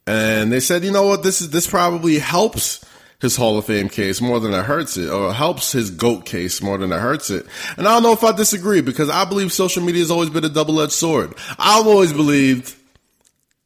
[0.07, 2.83] And they said, you know what, this is this probably helps
[3.19, 6.61] his Hall of Fame case more than it hurts it, or helps his GOAT case
[6.61, 7.45] more than it hurts it.
[7.77, 10.43] And I don't know if I disagree because I believe social media has always been
[10.43, 11.35] a double edged sword.
[11.59, 12.75] I've always believed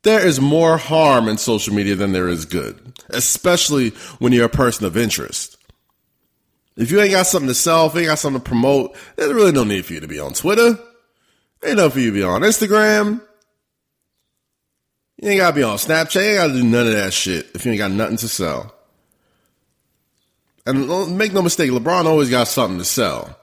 [0.04, 4.50] there is more harm in social media than there is good, especially when you're a
[4.50, 5.58] person of interest.
[6.76, 9.32] If you ain't got something to sell, if you ain't got something to promote, there's
[9.34, 10.78] really no need for you to be on Twitter.
[11.66, 13.25] Ain't no for you to be on Instagram.
[15.18, 16.16] You ain't gotta be on Snapchat.
[16.16, 18.74] You ain't gotta do none of that shit if you ain't got nothing to sell.
[20.66, 23.38] And make no mistake, LeBron always got something to sell.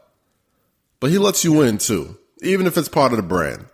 [0.98, 3.66] But he lets you win too, even if it's part of the brand.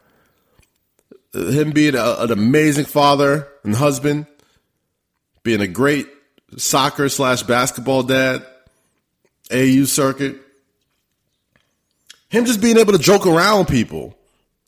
[1.34, 4.26] Him being a, an amazing father and husband,
[5.42, 6.06] being a great
[6.56, 8.44] soccer slash basketball dad,
[9.50, 10.37] AAU circuit.
[12.28, 14.16] Him just being able to joke around people,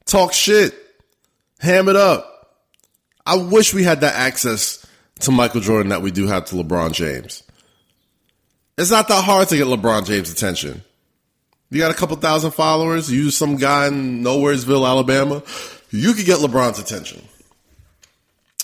[0.06, 0.74] talk shit,
[1.58, 2.29] ham it up.
[3.30, 4.84] I wish we had that access
[5.20, 7.44] to Michael Jordan that we do have to LeBron James.
[8.76, 10.82] It's not that hard to get LeBron James' attention.
[11.70, 15.44] You got a couple thousand followers, you some guy in Nowheresville, Alabama,
[15.90, 17.22] you could get LeBron's attention.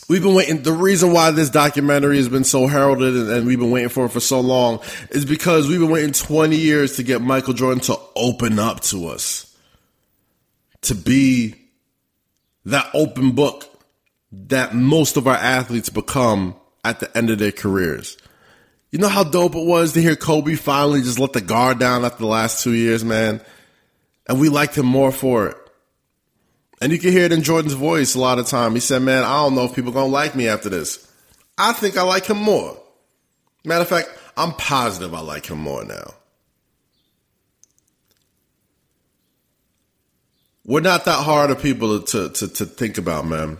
[0.09, 0.64] We've been waiting.
[0.64, 4.07] The reason why this documentary has been so heralded and, and, we've been waiting for
[4.07, 7.81] it for so long is because we've been waiting 20 years to get Michael Jordan
[7.85, 9.57] to open up to us,
[10.81, 11.55] to be
[12.64, 13.76] that open book
[14.33, 18.17] that most of our athletes become at the end of their careers.
[18.91, 22.05] You know how dope it was to hear Kobe finally just let the guard down
[22.05, 23.41] after the last two years, man?
[24.29, 25.57] And we liked him more for it.
[26.81, 28.75] And you can hear it in Jordan's voice a lot of time.
[28.75, 31.11] He said, man, I don't know if people gonna like me after this.
[31.59, 32.77] I think I like him more.
[33.65, 36.15] Matter of fact, I'm positive I like him more now.
[40.65, 43.59] We're not that hard of people to, to, to think about, man.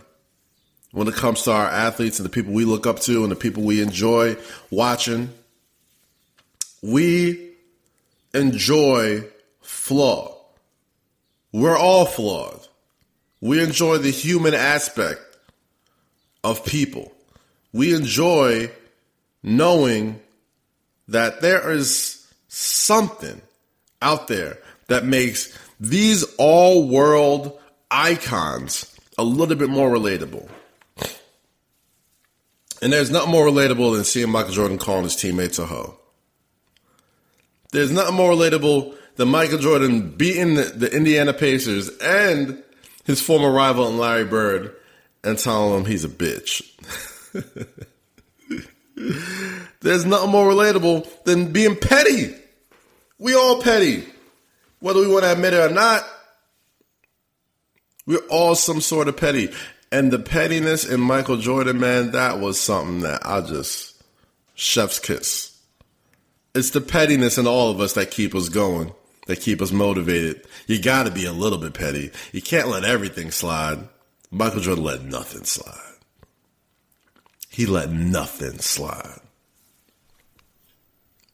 [0.97, 3.35] When it comes to our athletes and the people we look up to and the
[3.35, 4.35] people we enjoy
[4.71, 5.29] watching,
[6.81, 7.51] we
[8.33, 9.23] enjoy
[9.61, 10.35] flaw.
[11.51, 12.67] We're all flawed.
[13.41, 15.21] We enjoy the human aspect
[16.43, 17.11] of people.
[17.71, 18.71] We enjoy
[19.43, 20.19] knowing
[21.09, 23.39] that there is something
[24.01, 24.57] out there
[24.87, 27.59] that makes these all world
[27.91, 30.49] icons a little bit more relatable.
[32.81, 35.97] And there's nothing more relatable than seeing Michael Jordan calling his teammates a hoe.
[37.71, 42.63] There's nothing more relatable than Michael Jordan beating the, the Indiana Pacers and
[43.03, 44.75] his former rival in Larry Bird
[45.23, 46.63] and telling him he's a bitch.
[49.81, 52.35] There's nothing more relatable than being petty.
[53.19, 54.05] We all petty.
[54.79, 56.03] Whether we want to admit it or not,
[58.05, 59.51] we're all some sort of petty.
[59.91, 64.01] And the pettiness in Michael Jordan, man, that was something that I just
[64.55, 65.57] chef's kiss.
[66.53, 68.91] It's the pettiness in all of us that keep us going
[69.27, 70.41] that keep us motivated.
[70.65, 72.11] You got to be a little bit petty.
[72.31, 73.79] You can't let everything slide.
[74.31, 75.75] Michael Jordan let nothing slide.
[77.49, 79.19] He let nothing slide.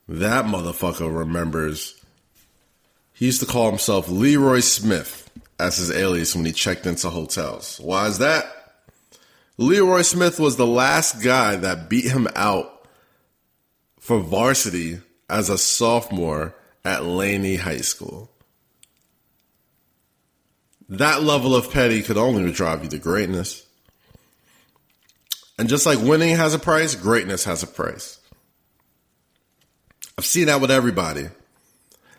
[0.08, 2.00] That motherfucker remembers.
[3.13, 5.22] He used to call himself Leroy Smith
[5.60, 7.80] as his alias when he checked into hotels.
[7.80, 8.46] Why is that?
[9.58, 12.88] Leroy Smith was the last guy that beat him out
[14.00, 18.30] for varsity as a sophomore at Laney High School.
[20.89, 23.66] That level of petty could only drive you to greatness.
[25.58, 28.20] And just like winning has a price, greatness has a price.
[30.18, 31.28] I've seen that with everybody.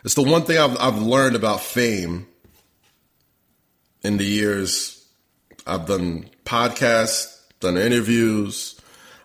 [0.04, 2.26] It's the one thing I've, I've learned about fame
[4.04, 5.04] in the years
[5.66, 8.78] I've done podcasts, done interviews.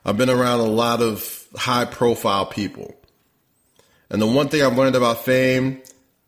[0.05, 2.95] I've been around a lot of high profile people.
[4.09, 5.81] And the one thing I've learned about fame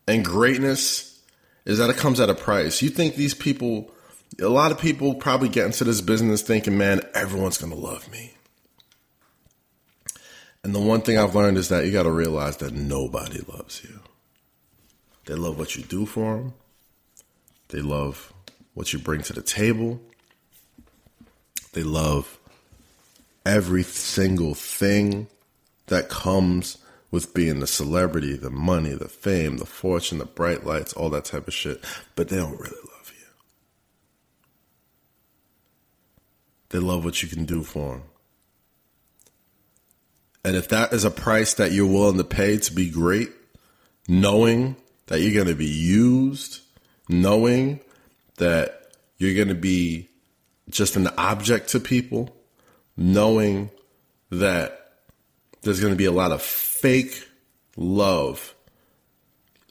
[0.06, 1.20] and greatness
[1.64, 2.82] is that it comes at a price.
[2.82, 3.90] You think these people,
[4.40, 8.10] a lot of people probably get into this business thinking, man, everyone's going to love
[8.10, 8.34] me.
[10.62, 13.82] And the one thing I've learned is that you got to realize that nobody loves
[13.82, 14.00] you.
[15.24, 16.54] They love what you do for them.
[17.68, 18.31] They love
[18.74, 20.00] what you bring to the table.
[21.72, 22.38] They love
[23.44, 25.26] every single thing
[25.86, 26.78] that comes
[27.10, 31.26] with being the celebrity, the money, the fame, the fortune, the bright lights, all that
[31.26, 31.84] type of shit.
[32.16, 33.26] But they don't really love you.
[36.70, 38.02] they love what you can do for them.
[40.44, 43.30] And if that is a price that you're willing to pay to be great,
[44.08, 46.60] knowing that you're going to be used,
[47.08, 47.80] knowing
[48.36, 50.08] that you're going to be
[50.70, 52.34] just an object to people,
[52.96, 53.70] knowing
[54.30, 54.94] that
[55.62, 57.28] there's going to be a lot of fake
[57.76, 58.54] love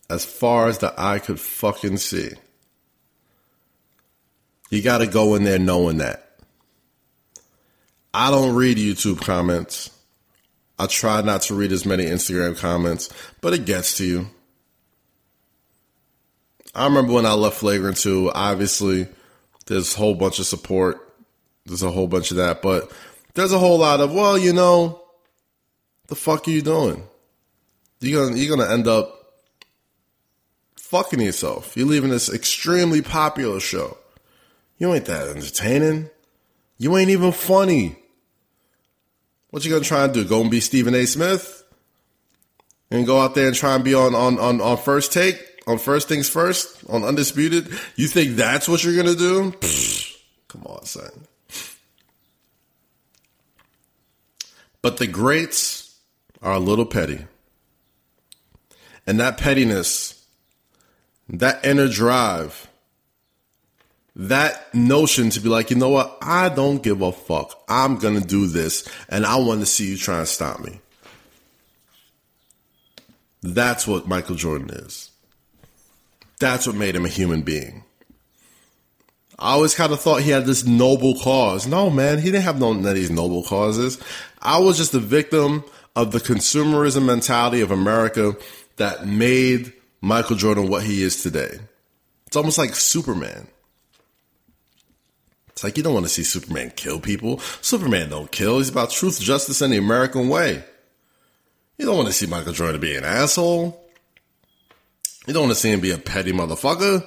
[0.10, 2.32] as far as the eye could fucking see.
[4.70, 6.32] You got to go in there knowing that.
[8.14, 9.90] I don't read YouTube comments.
[10.78, 13.10] I try not to read as many Instagram comments,
[13.40, 14.28] but it gets to you.
[16.74, 19.08] I remember when I left Flagrant 2, obviously,
[19.66, 21.14] there's a whole bunch of support.
[21.66, 22.92] There's a whole bunch of that, but
[23.34, 25.02] there's a whole lot of, well, you know,
[26.08, 27.04] the fuck are you doing?
[28.02, 29.44] You're gonna you're gonna end up
[30.76, 31.78] fucking yourself.
[31.78, 33.98] You're leaving this extremely popular show.
[34.78, 36.10] You ain't that entertaining.
[36.78, 37.96] You ain't even funny.
[39.52, 40.26] What you gonna try and do?
[40.26, 41.06] Go and be Stephen A.
[41.06, 41.64] Smith?
[42.90, 45.51] And go out there and try and be on on on, on first take?
[45.68, 46.84] On first things first?
[46.90, 47.70] On undisputed?
[47.96, 49.52] You think that's what you're gonna do?
[49.52, 51.12] Pfft, come on, son.
[54.82, 55.96] But the greats
[56.42, 57.26] are a little petty.
[59.06, 60.26] And that pettiness,
[61.30, 62.68] that inner drive,
[64.16, 66.18] that notion to be like, you know what?
[66.22, 67.64] I don't give a fuck.
[67.68, 70.82] I'm going to do this and I want to see you try and stop me.
[73.42, 75.11] That's what Michael Jordan is.
[76.42, 77.84] That's what made him a human being.
[79.38, 81.68] I always kind of thought he had this noble cause.
[81.68, 84.00] No, man, he didn't have none of these noble causes.
[84.42, 85.64] I was just a victim
[85.96, 88.36] of the consumerism mentality of America
[88.78, 89.72] that made
[90.02, 91.60] Michael Jordan what he is today.
[92.26, 93.48] It's almost like Superman.
[95.50, 97.38] It's like you don't want to see Superman kill people.
[97.62, 98.58] Superman don't kill.
[98.58, 100.64] He's about truth, justice, and the American way.
[101.78, 103.81] You don't want to see Michael Jordan be an asshole.
[105.28, 107.06] You don't want to see him be a petty motherfucker.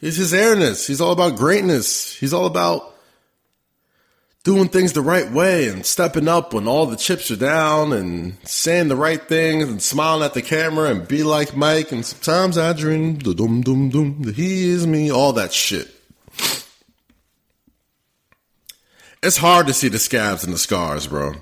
[0.00, 0.86] He's his airness.
[0.86, 2.14] He's all about greatness.
[2.14, 2.94] He's all about
[4.44, 8.38] doing things the right way and stepping up when all the chips are down and
[8.44, 11.92] saying the right things and smiling at the camera and be like Mike.
[11.92, 15.94] And sometimes I dream, the dum dum dum, he is me, all that shit.
[19.20, 21.34] It's hard to see the scabs and the scars, bro.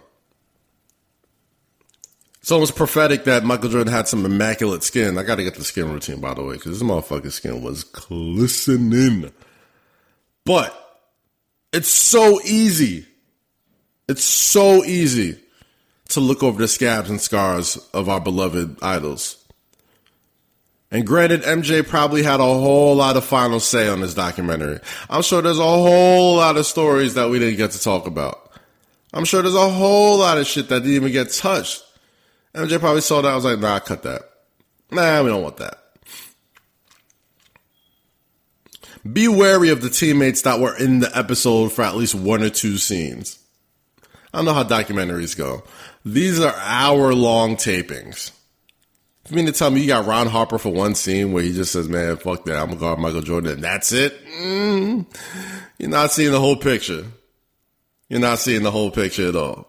[2.47, 5.19] It's almost prophetic that Michael Jordan had some immaculate skin.
[5.19, 7.83] I got to get the skin routine, by the way, because this motherfucking skin was
[7.83, 9.33] glistening.
[10.45, 11.03] But
[11.73, 13.05] it's so easy.
[14.09, 15.41] It's so easy
[16.11, 19.45] to look over the scabs and scars of our beloved idols.
[20.93, 24.79] And granted, MJ probably had a whole lot of final say on this documentary.
[25.11, 28.53] I'm sure there's a whole lot of stories that we didn't get to talk about.
[29.13, 31.83] I'm sure there's a whole lot of shit that didn't even get touched
[32.57, 33.33] MJ probably saw that.
[33.33, 34.23] I was like, nah, cut that.
[34.91, 35.79] Nah, we don't want that.
[39.13, 42.51] Be wary of the teammates that were in the episode for at least one or
[42.51, 43.39] two scenes.
[44.33, 45.65] I don't know how documentaries go.
[46.05, 48.33] These are hour long tapings.
[49.29, 51.73] You mean to tell me you got Ron Harper for one scene where he just
[51.73, 54.25] says, man, fuck that, I'm gonna guard Michael Jordan and that's it?
[54.27, 55.07] Mm,
[55.79, 57.05] you're not seeing the whole picture.
[58.09, 59.69] You're not seeing the whole picture at all.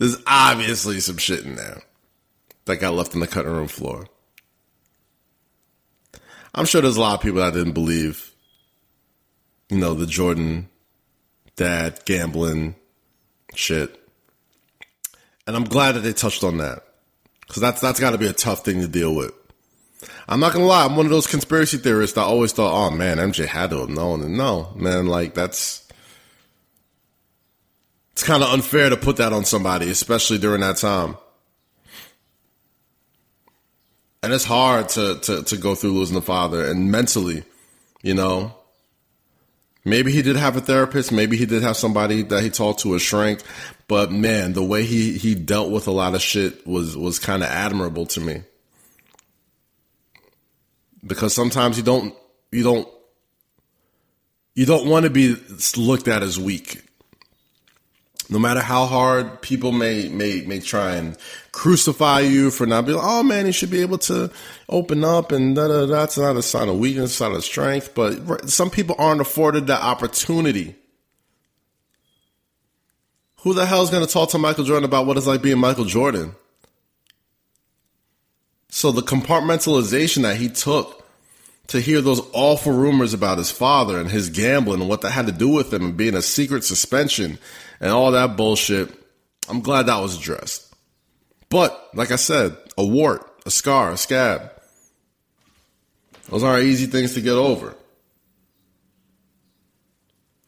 [0.00, 1.82] There's obviously some shit in there
[2.64, 4.06] that got left on the cutting room floor.
[6.54, 8.32] I'm sure there's a lot of people that didn't believe,
[9.68, 10.70] you know, the Jordan
[11.54, 12.76] dad gambling
[13.54, 14.00] shit.
[15.46, 16.82] And I'm glad that they touched on that.
[17.48, 19.34] Cause that's, that's gotta be a tough thing to deal with.
[20.26, 23.18] I'm not gonna lie, I'm one of those conspiracy theorists that always thought, oh man,
[23.18, 24.22] MJ had to have known.
[24.22, 25.86] And no, man, like that's,
[28.12, 31.16] it's kind of unfair to put that on somebody, especially during that time.
[34.22, 37.44] And it's hard to, to, to go through losing a father and mentally,
[38.02, 38.54] you know.
[39.82, 42.94] Maybe he did have a therapist, maybe he did have somebody that he talked to
[42.94, 43.40] a shrink,
[43.88, 47.42] but man, the way he, he dealt with a lot of shit was, was kind
[47.42, 48.42] of admirable to me.
[51.06, 52.14] Because sometimes you don't,
[52.52, 52.86] you don't,
[54.54, 55.34] you don't want to be
[55.78, 56.82] looked at as weak
[58.30, 61.16] no matter how hard people may may may try and
[61.52, 64.30] crucify you for not being, oh man, he should be able to
[64.68, 65.86] open up and da da.
[65.86, 67.94] That's not a sign of weakness, it's not a strength.
[67.94, 70.76] But some people aren't afforded that opportunity.
[73.42, 75.58] Who the hell is going to talk to Michael Jordan about what it's like being
[75.58, 76.34] Michael Jordan?
[78.68, 80.99] So the compartmentalization that he took
[81.70, 85.26] to hear those awful rumors about his father and his gambling and what that had
[85.26, 87.38] to do with him and being a secret suspension
[87.80, 88.92] and all that bullshit.
[89.48, 90.74] I'm glad that was addressed.
[91.48, 94.50] But, like I said, a wart, a scar, a scab.
[96.28, 97.76] Those aren't easy things to get over.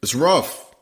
[0.02, 0.74] It's rough.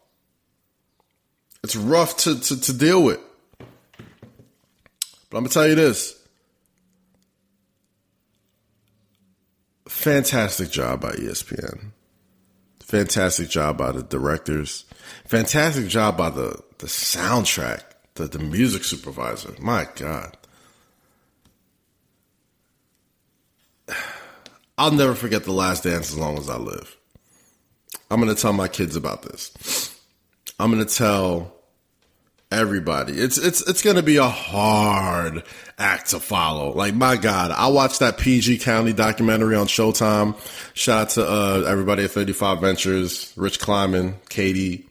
[1.62, 3.20] It's rough to, to, to deal with.
[3.58, 6.19] But I'm going to tell you this
[9.90, 11.90] fantastic job by ESPN.
[12.80, 14.84] Fantastic job by the directors.
[15.26, 17.82] Fantastic job by the, the soundtrack,
[18.14, 19.54] the, the music supervisor.
[19.60, 20.36] My God.
[24.78, 26.96] I'll never forget the last dance as long as I live.
[28.10, 30.00] I'm going to tell my kids about this.
[30.58, 31.59] I'm going to tell
[32.50, 33.12] everybody.
[33.14, 35.44] It's it's it's going to be a hard
[35.78, 36.72] act to follow.
[36.72, 40.36] Like my God, I watched that PG County documentary on Showtime.
[40.74, 44.86] Shout out to uh, everybody at 35 Ventures, Rich Kleiman, Katie.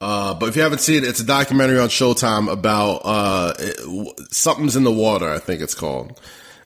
[0.00, 4.32] Uh, but if you haven't seen it, it's a documentary on Showtime about uh, it,
[4.32, 5.28] something's in the water.
[5.28, 6.20] I think it's called.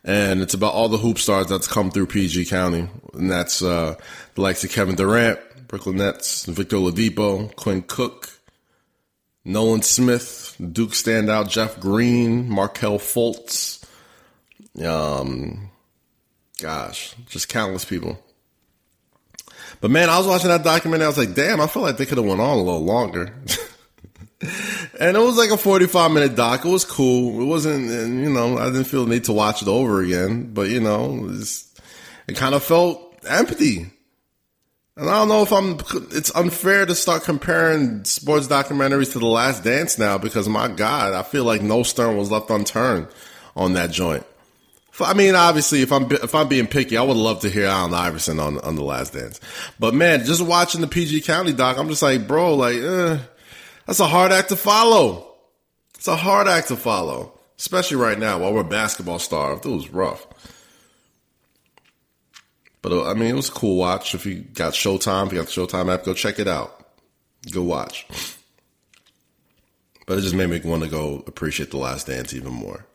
[0.04, 3.96] And it's about all the hoop stars that's come through PG County, and that's uh,
[4.34, 8.37] the likes of Kevin Durant, Brooklyn Nets, Victor Oladipo, Quinn Cook,
[9.44, 13.84] Nolan Smith, Duke standout Jeff Green, Markelle Fultz.
[14.84, 15.70] Um,
[16.60, 18.18] gosh, just countless people.
[19.80, 21.04] But man, I was watching that documentary.
[21.04, 23.32] I was like, damn, I feel like they could have went on a little longer.
[25.00, 26.64] and it was like a 45 minute doc.
[26.64, 27.40] It was cool.
[27.40, 30.68] It wasn't, you know, I didn't feel the need to watch it over again, but
[30.68, 31.72] you know, it, was,
[32.26, 33.90] it kind of felt empty.
[34.98, 35.78] And I don't know if I'm,
[36.10, 41.14] it's unfair to start comparing sports documentaries to The Last Dance now because my God,
[41.14, 43.06] I feel like no stone was left unturned
[43.54, 44.26] on that joint.
[45.00, 47.94] I mean, obviously, if I'm if I'm being picky, I would love to hear Allen
[47.94, 49.38] Iverson on on the Last Dance.
[49.78, 53.18] But man, just watching the PG County doc, I'm just like, bro, like, eh,
[53.86, 55.32] that's a hard act to follow.
[55.94, 59.60] It's a hard act to follow, especially right now while we're basketball stars.
[59.64, 60.26] It was rough.
[62.88, 64.14] But uh, I mean, it was a cool watch.
[64.14, 66.86] If you got Showtime, if you got the Showtime app, go check it out.
[67.50, 68.06] Go watch.
[70.06, 72.86] But it just made me want to go appreciate The Last Dance even more.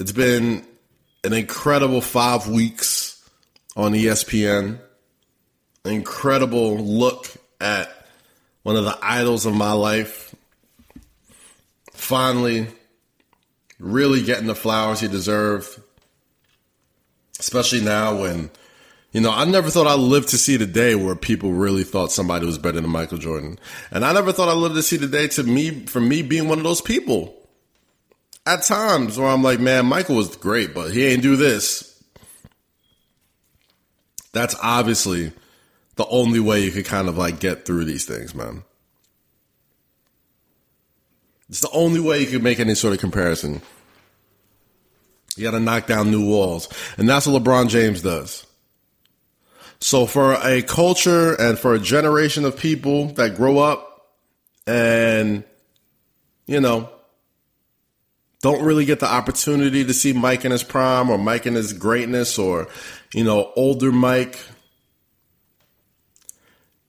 [0.00, 0.66] It's been
[1.22, 3.22] an incredible five weeks
[3.76, 4.80] on ESPN.
[5.84, 7.28] An incredible look
[7.60, 8.08] at
[8.64, 10.34] one of the idols of my life.
[11.92, 12.66] Finally,
[13.78, 15.81] really getting the flowers he deserved
[17.42, 18.50] especially now when
[19.10, 22.12] you know, I never thought I'd live to see the day where people really thought
[22.12, 23.58] somebody was better than Michael Jordan.
[23.90, 26.48] And I never thought I'd live to see the day to me, for me being
[26.48, 27.36] one of those people.
[28.46, 32.02] At times where I'm like, man, Michael was great, but he ain't do this.
[34.32, 35.32] That's obviously
[35.96, 38.62] the only way you could kind of like get through these things, man.
[41.50, 43.60] It's the only way you could make any sort of comparison.
[45.36, 46.68] You got to knock down new walls.
[46.98, 48.46] And that's what LeBron James does.
[49.80, 54.12] So for a culture and for a generation of people that grow up
[54.66, 55.42] and,
[56.46, 56.88] you know,
[58.42, 61.72] don't really get the opportunity to see Mike in his prime or Mike in his
[61.72, 62.68] greatness or,
[63.14, 64.38] you know, older Mike,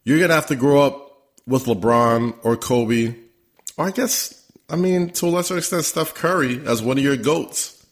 [0.04, 1.04] you're going to have to grow up
[1.48, 3.16] with LeBron or Kobe,
[3.78, 7.18] or I guess, I mean, to a lesser extent, Steph Curry as one of your
[7.18, 7.83] GOATs.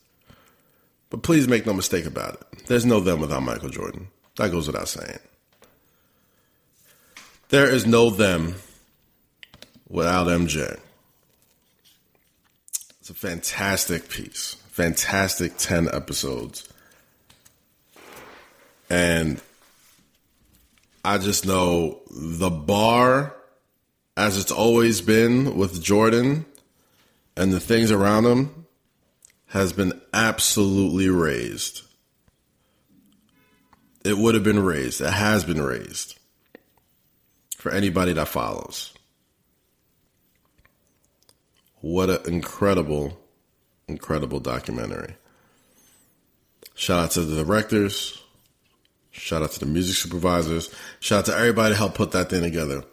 [1.11, 2.65] But please make no mistake about it.
[2.67, 4.07] There's no them without Michael Jordan.
[4.37, 5.19] That goes without saying.
[7.49, 8.55] There is no them
[9.89, 10.79] without MJ.
[13.01, 14.55] It's a fantastic piece.
[14.69, 16.71] Fantastic 10 episodes.
[18.89, 19.41] And
[21.03, 23.35] I just know the bar,
[24.15, 26.45] as it's always been with Jordan
[27.35, 28.60] and the things around him,
[29.51, 31.81] has been absolutely raised.
[34.05, 35.01] It would have been raised.
[35.01, 36.17] It has been raised
[37.57, 38.93] for anybody that follows.
[41.81, 43.19] What an incredible,
[43.89, 45.15] incredible documentary.
[46.73, 48.23] Shout out to the directors.
[49.11, 50.73] Shout out to the music supervisors.
[51.01, 52.85] Shout out to everybody that helped put that thing together.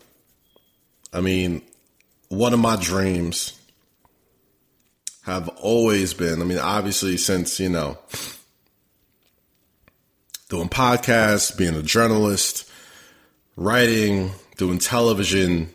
[1.13, 1.63] I mean,
[2.31, 3.58] one of my dreams
[5.29, 6.41] have always been.
[6.41, 7.99] I mean, obviously, since, you know,
[10.49, 12.69] doing podcasts, being a journalist,
[13.55, 15.73] writing, doing television.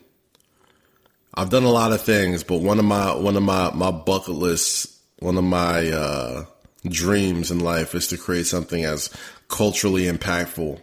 [1.35, 4.33] I've done a lot of things, but one of my one of my my bucket
[4.33, 6.45] lists, one of my uh,
[6.85, 9.09] dreams in life is to create something as
[9.49, 10.81] culturally impactful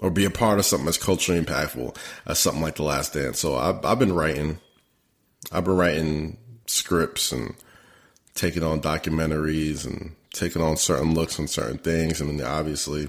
[0.00, 1.96] or be a part of something as culturally impactful
[2.26, 3.38] as something like The Last Dance.
[3.38, 4.58] So I've, I've been writing,
[5.50, 6.36] I've been writing
[6.66, 7.54] scripts and
[8.34, 12.20] taking on documentaries and taking on certain looks on certain things.
[12.20, 13.08] I mean, obviously,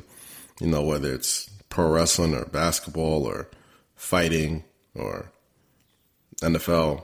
[0.59, 3.49] you know, whether it's pro wrestling or basketball or
[3.95, 5.31] fighting or
[6.41, 7.03] NFL,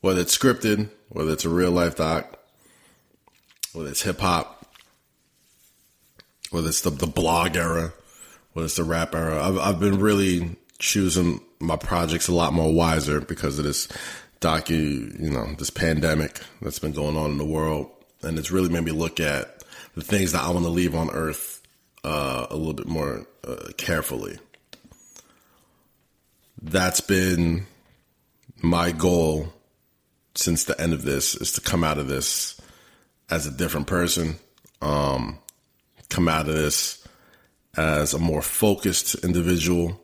[0.00, 2.38] whether it's scripted, whether it's a real life doc,
[3.72, 4.66] whether it's hip hop,
[6.50, 7.92] whether it's the, the blog era,
[8.52, 9.46] whether it's the rap era.
[9.46, 13.86] I've, I've been really choosing my projects a lot more wiser because of this
[14.40, 17.90] docu, you know, this pandemic that's been going on in the world.
[18.22, 19.62] And it's really made me look at
[19.94, 21.62] the things that I want to leave on earth
[22.04, 24.38] uh, a little bit more uh, carefully.
[26.62, 27.66] That's been
[28.62, 29.52] my goal
[30.34, 32.60] since the end of this is to come out of this
[33.30, 34.36] as a different person.
[34.82, 35.38] Um,
[36.08, 37.06] come out of this
[37.76, 40.00] as a more focused individual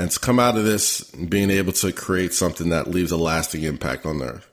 [0.00, 3.64] and to come out of this being able to create something that leaves a lasting
[3.64, 4.48] impact on earth.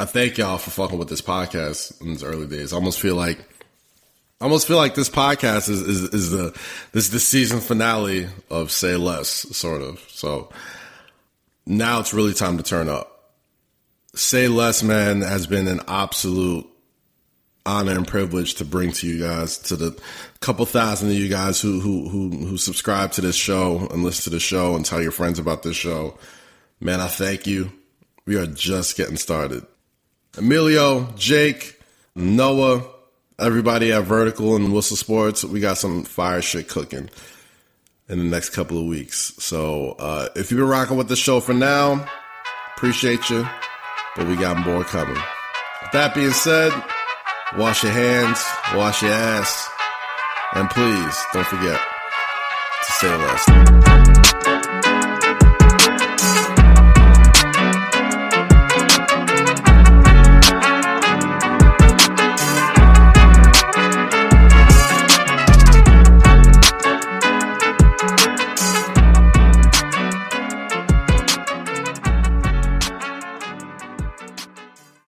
[0.00, 2.72] I thank y'all for fucking with this podcast in its early days.
[2.72, 3.38] I almost feel like
[4.40, 6.58] I almost feel like this podcast is, is, is the
[6.90, 10.00] this is the season finale of Say Less, sort of.
[10.08, 10.50] So
[11.64, 13.34] now it's really time to turn up.
[14.16, 16.66] Say Less, man, has been an absolute
[17.68, 20.00] honor and privilege to bring to you guys, to the
[20.40, 24.24] couple thousand of you guys who who who who subscribe to this show and listen
[24.24, 26.18] to the show and tell your friends about this show.
[26.80, 27.70] Man, I thank you.
[28.24, 29.66] We are just getting started.
[30.36, 31.80] Emilio, Jake,
[32.14, 32.84] Noah,
[33.38, 37.10] everybody at Vertical and Whistle Sports, we got some fire shit cooking
[38.08, 39.34] in the next couple of weeks.
[39.38, 42.06] So uh, if you've been rocking with the show for now,
[42.76, 43.46] appreciate you,
[44.16, 45.14] but we got more coming.
[45.82, 46.72] With that being said,
[47.56, 48.44] wash your hands,
[48.74, 49.68] wash your ass,
[50.54, 51.80] and please don't forget
[52.84, 54.07] to say less.